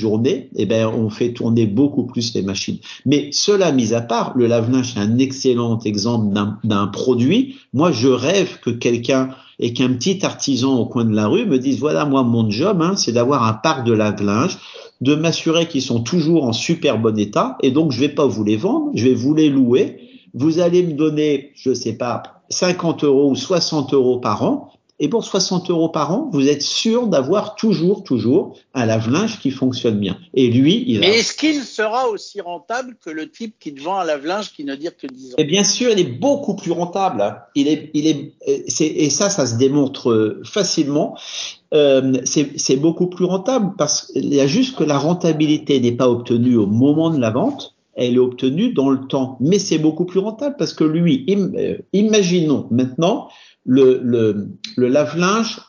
eh 0.56 0.66
ben, 0.66 0.86
on 0.86 1.10
fait 1.10 1.32
tourner 1.32 1.66
beaucoup 1.66 2.04
plus 2.04 2.34
les 2.34 2.42
machines. 2.42 2.78
Mais 3.04 3.30
cela 3.32 3.72
mis 3.72 3.94
à 3.94 4.00
part, 4.00 4.32
le 4.36 4.46
lave-linge, 4.46 4.92
c'est 4.94 5.00
un 5.00 5.18
excellent 5.18 5.78
exemple 5.80 6.34
d'un 6.64 6.86
produit. 6.86 7.56
Moi, 7.72 7.92
je 7.92 8.08
rêve 8.08 8.58
que 8.60 8.70
quelqu'un 8.70 9.30
et 9.58 9.72
qu'un 9.72 9.92
petit 9.94 10.24
artisan 10.24 10.76
au 10.78 10.86
coin 10.86 11.04
de 11.04 11.14
la 11.14 11.28
rue 11.28 11.46
me 11.46 11.58
dise, 11.58 11.78
voilà, 11.78 12.04
moi, 12.04 12.22
mon 12.22 12.50
job, 12.50 12.82
hein, 12.82 12.94
c'est 12.96 13.12
d'avoir 13.12 13.44
un 13.44 13.54
parc 13.54 13.86
de 13.86 13.92
lave-linge 13.92 14.58
de 15.00 15.14
m'assurer 15.14 15.68
qu'ils 15.68 15.82
sont 15.82 16.00
toujours 16.00 16.44
en 16.44 16.52
super 16.52 16.98
bon 16.98 17.18
état 17.18 17.58
et 17.62 17.70
donc 17.70 17.92
je 17.92 18.00
vais 18.00 18.08
pas 18.08 18.26
vous 18.26 18.44
les 18.44 18.56
vendre, 18.56 18.90
je 18.94 19.04
vais 19.04 19.14
vous 19.14 19.34
les 19.34 19.50
louer. 19.50 20.00
Vous 20.34 20.58
allez 20.58 20.82
me 20.82 20.92
donner, 20.92 21.52
je 21.54 21.72
sais 21.72 21.94
pas, 21.94 22.22
50 22.50 23.04
euros 23.04 23.30
ou 23.30 23.34
60 23.34 23.94
euros 23.94 24.18
par 24.18 24.42
an. 24.42 24.72
Et 24.98 25.08
pour 25.08 25.24
60 25.24 25.68
euros 25.68 25.90
par 25.90 26.10
an, 26.10 26.30
vous 26.32 26.48
êtes 26.48 26.62
sûr 26.62 27.06
d'avoir 27.06 27.54
toujours, 27.54 28.02
toujours 28.02 28.56
un 28.72 28.86
lave-linge 28.86 29.40
qui 29.40 29.50
fonctionne 29.50 29.98
bien. 29.98 30.16
Et 30.32 30.48
lui, 30.48 30.84
il 30.86 31.00
Mais 31.00 31.18
est-ce 31.18 31.34
qu'il 31.34 31.62
sera 31.62 32.08
aussi 32.08 32.40
rentable 32.40 32.96
que 33.04 33.10
le 33.10 33.30
type 33.30 33.56
qui 33.60 33.74
te 33.74 33.82
vend 33.82 33.98
un 33.98 34.04
lave-linge 34.04 34.52
qui 34.52 34.64
ne 34.64 34.74
dire 34.74 34.96
que 34.96 35.06
10 35.06 35.32
ans? 35.32 35.36
Et 35.36 35.44
bien 35.44 35.64
sûr, 35.64 35.90
il 35.90 35.98
est 35.98 36.04
beaucoup 36.04 36.56
plus 36.56 36.72
rentable. 36.72 37.42
Il 37.54 37.68
est, 37.68 37.90
il 37.92 38.06
est, 38.06 38.32
et 38.46 39.10
ça, 39.10 39.28
ça 39.28 39.46
se 39.46 39.56
démontre 39.56 40.10
euh, 40.10 40.42
facilement. 40.44 41.18
Euh, 41.74 42.20
c'est 42.24 42.76
beaucoup 42.76 43.08
plus 43.08 43.26
rentable 43.26 43.74
parce 43.76 44.06
qu'il 44.06 44.32
y 44.32 44.40
a 44.40 44.46
juste 44.46 44.78
que 44.78 44.84
la 44.84 44.96
rentabilité 44.96 45.78
n'est 45.78 45.92
pas 45.92 46.08
obtenue 46.08 46.56
au 46.56 46.66
moment 46.66 47.10
de 47.10 47.18
la 47.18 47.30
vente, 47.30 47.74
elle 47.94 48.14
est 48.14 48.18
obtenue 48.18 48.72
dans 48.72 48.88
le 48.88 49.06
temps. 49.06 49.36
Mais 49.40 49.58
c'est 49.58 49.78
beaucoup 49.78 50.06
plus 50.06 50.20
rentable 50.20 50.56
parce 50.58 50.72
que 50.72 50.84
lui, 50.84 51.26
euh, 51.28 51.78
imaginons 51.92 52.66
maintenant 52.70 53.28
le, 53.66 54.00
le, 54.02 54.48
le 54.76 54.88
lave-linge, 54.88 55.60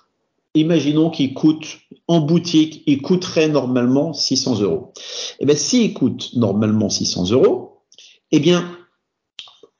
imaginons 0.53 1.09
qu'il 1.09 1.33
coûte 1.33 1.79
en 2.07 2.21
boutique, 2.21 2.83
il 2.85 3.01
coûterait 3.01 3.49
normalement 3.49 4.13
600 4.13 4.61
euros. 4.61 4.93
Eh 5.39 5.45
bien, 5.45 5.55
s'il 5.55 5.93
coûte 5.93 6.29
normalement 6.35 6.89
600 6.89 7.31
euros, 7.31 7.81
eh 8.31 8.39
bien, 8.39 8.63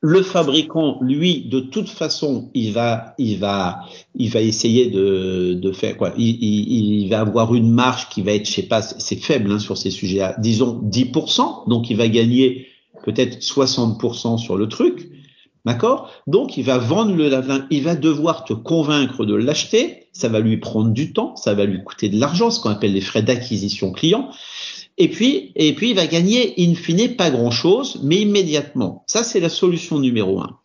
le 0.01 0.21
fabricant, 0.21 0.99
lui, 1.01 1.47
de 1.47 1.60
toute 1.60 1.89
façon, 1.89 2.51
il 2.53 2.71
va, 2.71 3.15
il 3.17 3.39
va, 3.39 3.80
il 4.15 4.30
va 4.30 4.41
essayer 4.41 4.89
de, 4.89 5.53
de 5.53 5.71
faire 5.71 5.97
quoi? 5.97 6.13
Il, 6.17 6.38
il, 6.43 7.01
il, 7.03 7.10
va 7.10 7.21
avoir 7.21 7.56
une 7.56 7.71
marge 7.71 8.10
qui 8.10 8.21
va 8.21 8.34
être, 8.34 8.47
je 8.47 8.53
sais 8.53 8.63
pas, 8.63 8.82
c'est 8.82 9.15
faible 9.15 9.51
hein, 9.51 9.60
sur 9.60 9.77
ces 9.77 9.89
sujets-là, 9.89 10.36
disons 10.39 10.82
10%, 10.84 11.67
donc 11.67 11.89
il 11.89 11.97
va 11.97 12.08
gagner 12.08 12.67
peut-être 13.03 13.39
60% 13.39 14.38
sur 14.38 14.56
le 14.58 14.67
truc, 14.67 15.10
d'accord? 15.67 16.10
Donc 16.25 16.58
il 16.58 16.63
va 16.63 16.80
vendre 16.80 17.15
le 17.15 17.30
lave 17.30 17.65
il 17.69 17.84
va 17.84 17.95
devoir 17.95 18.43
te 18.45 18.53
convaincre 18.53 19.25
de 19.25 19.36
l'acheter, 19.36 20.08
ça 20.13 20.30
va 20.30 20.39
lui 20.39 20.58
prendre 20.58 20.89
du 20.89 21.13
temps, 21.13 21.36
ça 21.36 21.53
va 21.53 21.65
lui 21.65 21.84
coûter 21.84 22.10
de 22.10 22.19
l'argent, 22.19 22.49
ce 22.49 22.60
qu'on 22.60 22.71
appelle 22.71 22.93
les 22.93 23.01
frais 23.01 23.21
d'acquisition 23.21 23.91
client. 23.91 24.32
Et 24.97 25.10
puis, 25.10 25.51
et 25.56 25.73
puis, 25.75 25.91
il 25.91 25.95
va 25.95 26.08
gagner 26.08 26.56
in 26.58 26.73
fine 26.73 27.15
pas 27.15 27.30
grand 27.30 27.51
chose, 27.51 27.99
mais 28.03 28.21
immédiatement. 28.21 29.03
Ça, 29.06 29.23
c'est 29.23 29.39
la 29.39 29.49
solution 29.49 29.99
numéro 29.99 30.39
un. 30.41 30.58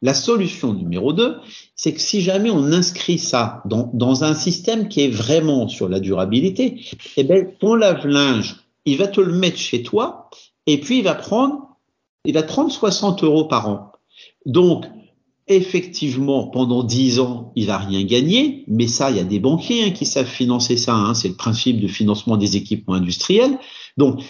La 0.00 0.14
solution 0.14 0.72
numéro 0.72 1.12
deux, 1.12 1.36
c'est 1.74 1.92
que 1.92 2.00
si 2.00 2.22
jamais 2.22 2.50
on 2.50 2.72
inscrit 2.72 3.18
ça 3.18 3.62
dans, 3.66 3.90
dans 3.92 4.24
un 4.24 4.34
système 4.34 4.88
qui 4.88 5.02
est 5.02 5.10
vraiment 5.10 5.68
sur 5.68 5.88
la 5.88 6.00
durabilité, 6.00 6.80
eh 7.16 7.24
ben, 7.24 7.48
ton 7.58 7.74
lave-linge, 7.74 8.56
il 8.86 8.96
va 8.96 9.08
te 9.08 9.20
le 9.20 9.32
mettre 9.32 9.58
chez 9.58 9.82
toi, 9.82 10.30
et 10.66 10.80
puis 10.80 10.98
il 10.98 11.04
va 11.04 11.14
prendre, 11.14 11.76
il 12.24 12.32
va 12.32 12.42
prendre 12.44 12.70
60 12.70 13.24
euros 13.24 13.44
par 13.44 13.68
an. 13.68 13.89
Donc, 14.46 14.86
effectivement, 15.46 16.46
pendant 16.46 16.82
dix 16.82 17.18
ans, 17.18 17.52
il 17.56 17.66
va 17.66 17.78
rien 17.78 18.04
gagner, 18.04 18.64
mais 18.68 18.86
ça, 18.86 19.10
il 19.10 19.16
y 19.16 19.20
a 19.20 19.24
des 19.24 19.40
banquiers 19.40 19.84
hein, 19.84 19.90
qui 19.90 20.06
savent 20.06 20.26
financer 20.26 20.76
ça. 20.76 20.94
Hein, 20.94 21.14
c'est 21.14 21.28
le 21.28 21.34
principe 21.34 21.80
de 21.80 21.88
financement 21.88 22.36
des 22.36 22.56
équipements 22.56 22.94
industriels. 22.94 23.58
Donc, 23.96 24.22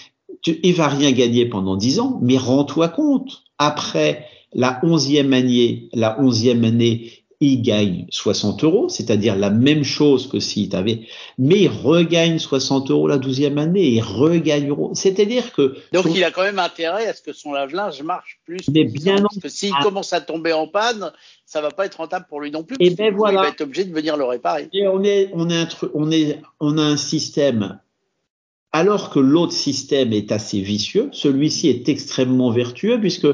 tu, 0.42 0.58
il 0.62 0.74
va 0.74 0.88
rien 0.88 1.12
gagner 1.12 1.46
pendant 1.46 1.76
dix 1.76 2.00
ans, 2.00 2.18
mais 2.22 2.38
rends-toi 2.38 2.88
compte. 2.88 3.44
Après 3.58 4.26
la 4.52 4.80
onzième 4.82 5.32
année, 5.32 5.88
la 5.92 6.20
onzième 6.20 6.64
année, 6.64 7.19
il 7.40 7.62
gagne 7.62 8.06
60 8.10 8.64
euros, 8.64 8.88
c'est-à-dire 8.90 9.34
la 9.34 9.48
même 9.48 9.82
chose 9.82 10.28
que 10.28 10.40
s'il 10.40 10.68
t'avait, 10.68 11.06
mais 11.38 11.62
il 11.62 11.68
regagne 11.68 12.38
60 12.38 12.90
euros 12.90 13.08
la 13.08 13.16
douzième 13.16 13.56
année, 13.56 13.88
il 13.88 14.02
regagne 14.02 14.68
euros. 14.68 14.90
C'est-à-dire 14.94 15.52
que. 15.52 15.76
Donc 15.92 16.04
il 16.14 16.22
a 16.22 16.30
quand 16.30 16.42
même 16.42 16.58
intérêt 16.58 17.06
à 17.06 17.14
ce 17.14 17.22
que 17.22 17.32
son 17.32 17.52
lave-linge 17.52 18.02
marche 18.02 18.40
plus. 18.44 18.68
Mais 18.68 18.84
bien 18.84 19.16
Parce 19.22 19.38
que 19.38 19.48
s'il 19.48 19.74
commence 19.82 20.12
à 20.12 20.20
tomber 20.20 20.52
en 20.52 20.66
panne, 20.66 21.12
ça 21.46 21.62
va 21.62 21.70
pas 21.70 21.86
être 21.86 21.96
rentable 21.96 22.26
pour 22.28 22.42
lui 22.42 22.50
non 22.50 22.62
plus. 22.62 22.76
Et 22.78 22.88
eh 22.88 22.90
ben 22.90 23.14
voilà. 23.14 23.40
Il 23.40 23.42
va 23.44 23.48
être 23.48 23.62
obligé 23.62 23.84
de 23.86 23.94
venir 23.94 24.18
le 24.18 24.24
réparer. 24.24 24.68
Et 24.74 24.86
on 24.86 25.02
est, 25.02 25.30
on 25.32 25.48
est, 25.48 25.76
on 25.94 26.10
est, 26.10 26.42
on 26.60 26.76
a 26.76 26.82
un 26.82 26.96
système 26.98 27.80
alors 28.72 29.10
que 29.10 29.18
l'autre 29.18 29.52
système 29.52 30.12
est 30.12 30.30
assez 30.30 30.60
vicieux, 30.60 31.08
celui-ci 31.12 31.68
est 31.68 31.88
extrêmement 31.88 32.52
vertueux 32.52 33.00
puisque 33.00 33.26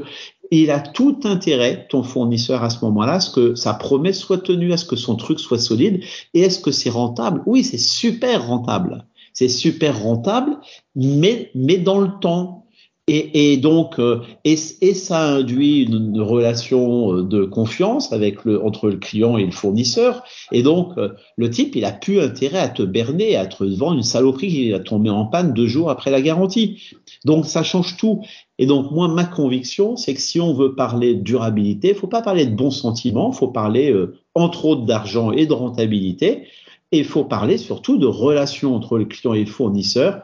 il 0.50 0.70
a 0.70 0.80
tout 0.80 1.20
intérêt, 1.24 1.86
ton 1.88 2.02
fournisseur 2.02 2.62
à 2.62 2.70
ce 2.70 2.84
moment-là, 2.84 3.14
à 3.14 3.20
ce 3.20 3.30
que 3.30 3.54
sa 3.54 3.74
promesse 3.74 4.18
soit 4.18 4.38
tenue, 4.38 4.72
à 4.72 4.76
ce 4.76 4.84
que 4.84 4.96
son 4.96 5.16
truc 5.16 5.40
soit 5.40 5.58
solide. 5.58 6.02
Et 6.34 6.40
est-ce 6.40 6.60
que 6.60 6.70
c'est 6.70 6.90
rentable 6.90 7.42
Oui, 7.46 7.64
c'est 7.64 7.78
super 7.78 8.46
rentable. 8.46 9.04
C'est 9.32 9.48
super 9.48 10.02
rentable, 10.02 10.58
mais, 10.94 11.50
mais 11.54 11.78
dans 11.78 12.00
le 12.00 12.10
temps. 12.20 12.65
Et, 13.08 13.52
et 13.52 13.56
donc, 13.56 14.00
euh, 14.00 14.20
et, 14.44 14.56
et, 14.80 14.94
ça 14.94 15.28
induit 15.28 15.84
une, 15.84 16.20
relation 16.20 17.12
euh, 17.12 17.22
de 17.22 17.44
confiance 17.44 18.12
avec 18.12 18.44
le, 18.44 18.60
entre 18.64 18.88
le 18.88 18.96
client 18.96 19.38
et 19.38 19.44
le 19.44 19.52
fournisseur. 19.52 20.24
Et 20.50 20.64
donc, 20.64 20.98
euh, 20.98 21.10
le 21.36 21.48
type, 21.48 21.76
il 21.76 21.84
a 21.84 21.92
plus 21.92 22.18
intérêt 22.20 22.58
à 22.58 22.68
te 22.68 22.82
berner, 22.82 23.36
à 23.36 23.46
te 23.46 23.62
vendre 23.62 23.98
une 23.98 24.02
saloperie 24.02 24.48
qui 24.48 24.70
va 24.72 24.80
tomber 24.80 25.10
en 25.10 25.24
panne 25.24 25.54
deux 25.54 25.68
jours 25.68 25.88
après 25.88 26.10
la 26.10 26.20
garantie. 26.20 26.82
Donc, 27.24 27.46
ça 27.46 27.62
change 27.62 27.96
tout. 27.96 28.24
Et 28.58 28.66
donc, 28.66 28.90
moi, 28.90 29.06
ma 29.06 29.24
conviction, 29.24 29.96
c'est 29.96 30.14
que 30.14 30.20
si 30.20 30.40
on 30.40 30.52
veut 30.52 30.74
parler 30.74 31.14
de 31.14 31.22
durabilité, 31.22 31.90
il 31.90 31.94
faut 31.94 32.08
pas 32.08 32.22
parler 32.22 32.44
de 32.44 32.56
bons 32.56 32.72
sentiments, 32.72 33.30
il 33.32 33.36
faut 33.36 33.48
parler, 33.48 33.94
entre 34.34 34.64
autres, 34.64 34.84
d'argent 34.84 35.30
et 35.30 35.46
de 35.46 35.52
rentabilité. 35.52 36.48
Et 36.92 36.98
il 36.98 37.04
faut 37.04 37.24
parler 37.24 37.58
surtout 37.58 37.98
de 37.98 38.06
relations 38.06 38.74
entre 38.74 38.98
le 38.98 39.04
client 39.04 39.34
et 39.34 39.40
le 39.40 39.50
fournisseur 39.50 40.22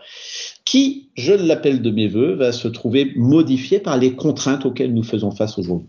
qui, 0.65 1.11
je 1.17 1.33
l'appelle 1.33 1.83
de 1.83 1.91
mes 1.91 2.09
voeux, 2.09 2.35
va 2.35 2.53
se 2.53 2.69
trouver 2.69 3.13
modifié 3.17 3.81
par 3.81 3.97
les 3.99 4.15
contraintes 4.15 4.65
auxquelles 4.65 4.95
nous 4.95 5.03
faisons 5.03 5.31
face 5.31 5.59
aujourd'hui. 5.59 5.89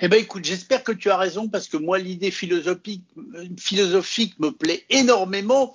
Eh 0.00 0.08
ben 0.08 0.20
écoute, 0.20 0.44
j'espère 0.44 0.84
que 0.84 0.92
tu 0.92 1.10
as 1.10 1.16
raison 1.16 1.48
parce 1.48 1.66
que 1.66 1.76
moi 1.76 1.98
l'idée 1.98 2.30
philosophique, 2.30 3.04
me 4.38 4.50
plaît 4.50 4.84
énormément 4.90 5.74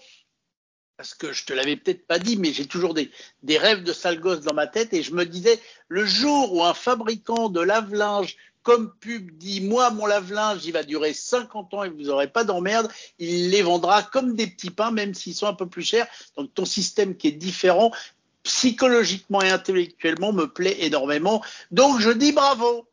parce 0.95 1.15
que 1.15 1.33
je 1.33 1.43
te 1.43 1.51
l'avais 1.51 1.75
peut-être 1.75 2.07
pas 2.07 2.19
dit, 2.19 2.37
mais 2.37 2.53
j'ai 2.53 2.65
toujours 2.65 2.93
des, 2.93 3.09
des 3.41 3.57
rêves 3.57 3.83
de 3.83 3.91
sale 3.91 4.19
gosse 4.19 4.41
dans 4.41 4.53
ma 4.53 4.67
tête 4.67 4.93
et 4.93 5.03
je 5.03 5.13
me 5.13 5.25
disais 5.25 5.59
le 5.89 6.05
jour 6.05 6.53
où 6.53 6.63
un 6.63 6.73
fabricant 6.73 7.49
de 7.49 7.59
lave-linge 7.59 8.37
comme 8.61 8.93
pub 9.01 9.31
dit 9.37 9.59
moi 9.59 9.89
mon 9.91 10.05
lave-linge 10.05 10.65
il 10.65 10.71
va 10.71 10.83
durer 10.83 11.13
50 11.13 11.73
ans 11.73 11.83
et 11.83 11.89
vous 11.89 12.03
n'aurez 12.03 12.29
pas 12.29 12.45
d'emmerde, 12.45 12.89
il 13.19 13.49
les 13.49 13.61
vendra 13.61 14.03
comme 14.03 14.35
des 14.35 14.47
petits 14.47 14.71
pains 14.71 14.91
même 14.91 15.13
s'ils 15.13 15.35
sont 15.35 15.47
un 15.47 15.53
peu 15.53 15.67
plus 15.67 15.83
chers. 15.83 16.07
Donc 16.37 16.53
ton 16.53 16.63
système 16.63 17.17
qui 17.17 17.27
est 17.27 17.33
différent 17.33 17.91
psychologiquement 18.43 19.41
et 19.41 19.49
intellectuellement 19.49 20.33
me 20.33 20.45
plaît 20.45 20.77
énormément. 20.81 21.41
Donc 21.71 21.99
je 21.99 22.11
dis 22.11 22.31
bravo. 22.31 22.85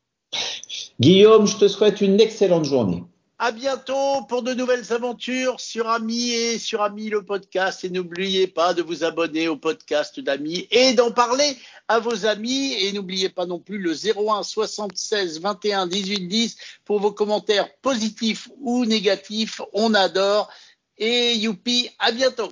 Guillaume, 1.01 1.47
je 1.47 1.57
te 1.57 1.69
souhaite 1.69 2.01
une 2.01 2.21
excellente 2.21 2.65
journée. 2.65 3.05
À 3.43 3.53
bientôt 3.53 4.23
pour 4.29 4.43
de 4.43 4.53
nouvelles 4.53 4.93
aventures 4.93 5.61
sur 5.61 5.89
Ami 5.89 6.33
et 6.33 6.59
sur 6.59 6.83
Ami 6.83 7.09
le 7.09 7.25
podcast. 7.25 7.83
Et 7.85 7.89
n'oubliez 7.89 8.47
pas 8.47 8.75
de 8.75 8.83
vous 8.83 9.03
abonner 9.03 9.49
au 9.49 9.57
podcast 9.57 10.21
d'Ami 10.21 10.69
et 10.71 10.93
d'en 10.93 11.11
parler 11.11 11.57
à 11.89 12.01
vos 12.01 12.27
amis. 12.27 12.75
Et 12.75 12.93
n'oubliez 12.93 13.31
pas 13.31 13.47
non 13.47 13.59
plus 13.59 13.79
le 13.79 13.95
01 13.95 14.43
76 14.43 15.41
21 15.41 15.87
18 15.87 16.29
10 16.29 16.57
pour 16.85 17.01
vos 17.01 17.13
commentaires 17.13 17.75
positifs 17.81 18.51
ou 18.61 18.85
négatifs. 18.85 19.63
On 19.73 19.95
adore. 19.95 20.51
Et 20.99 21.35
youpi, 21.37 21.89
à 21.99 22.13
bientôt. 22.13 22.49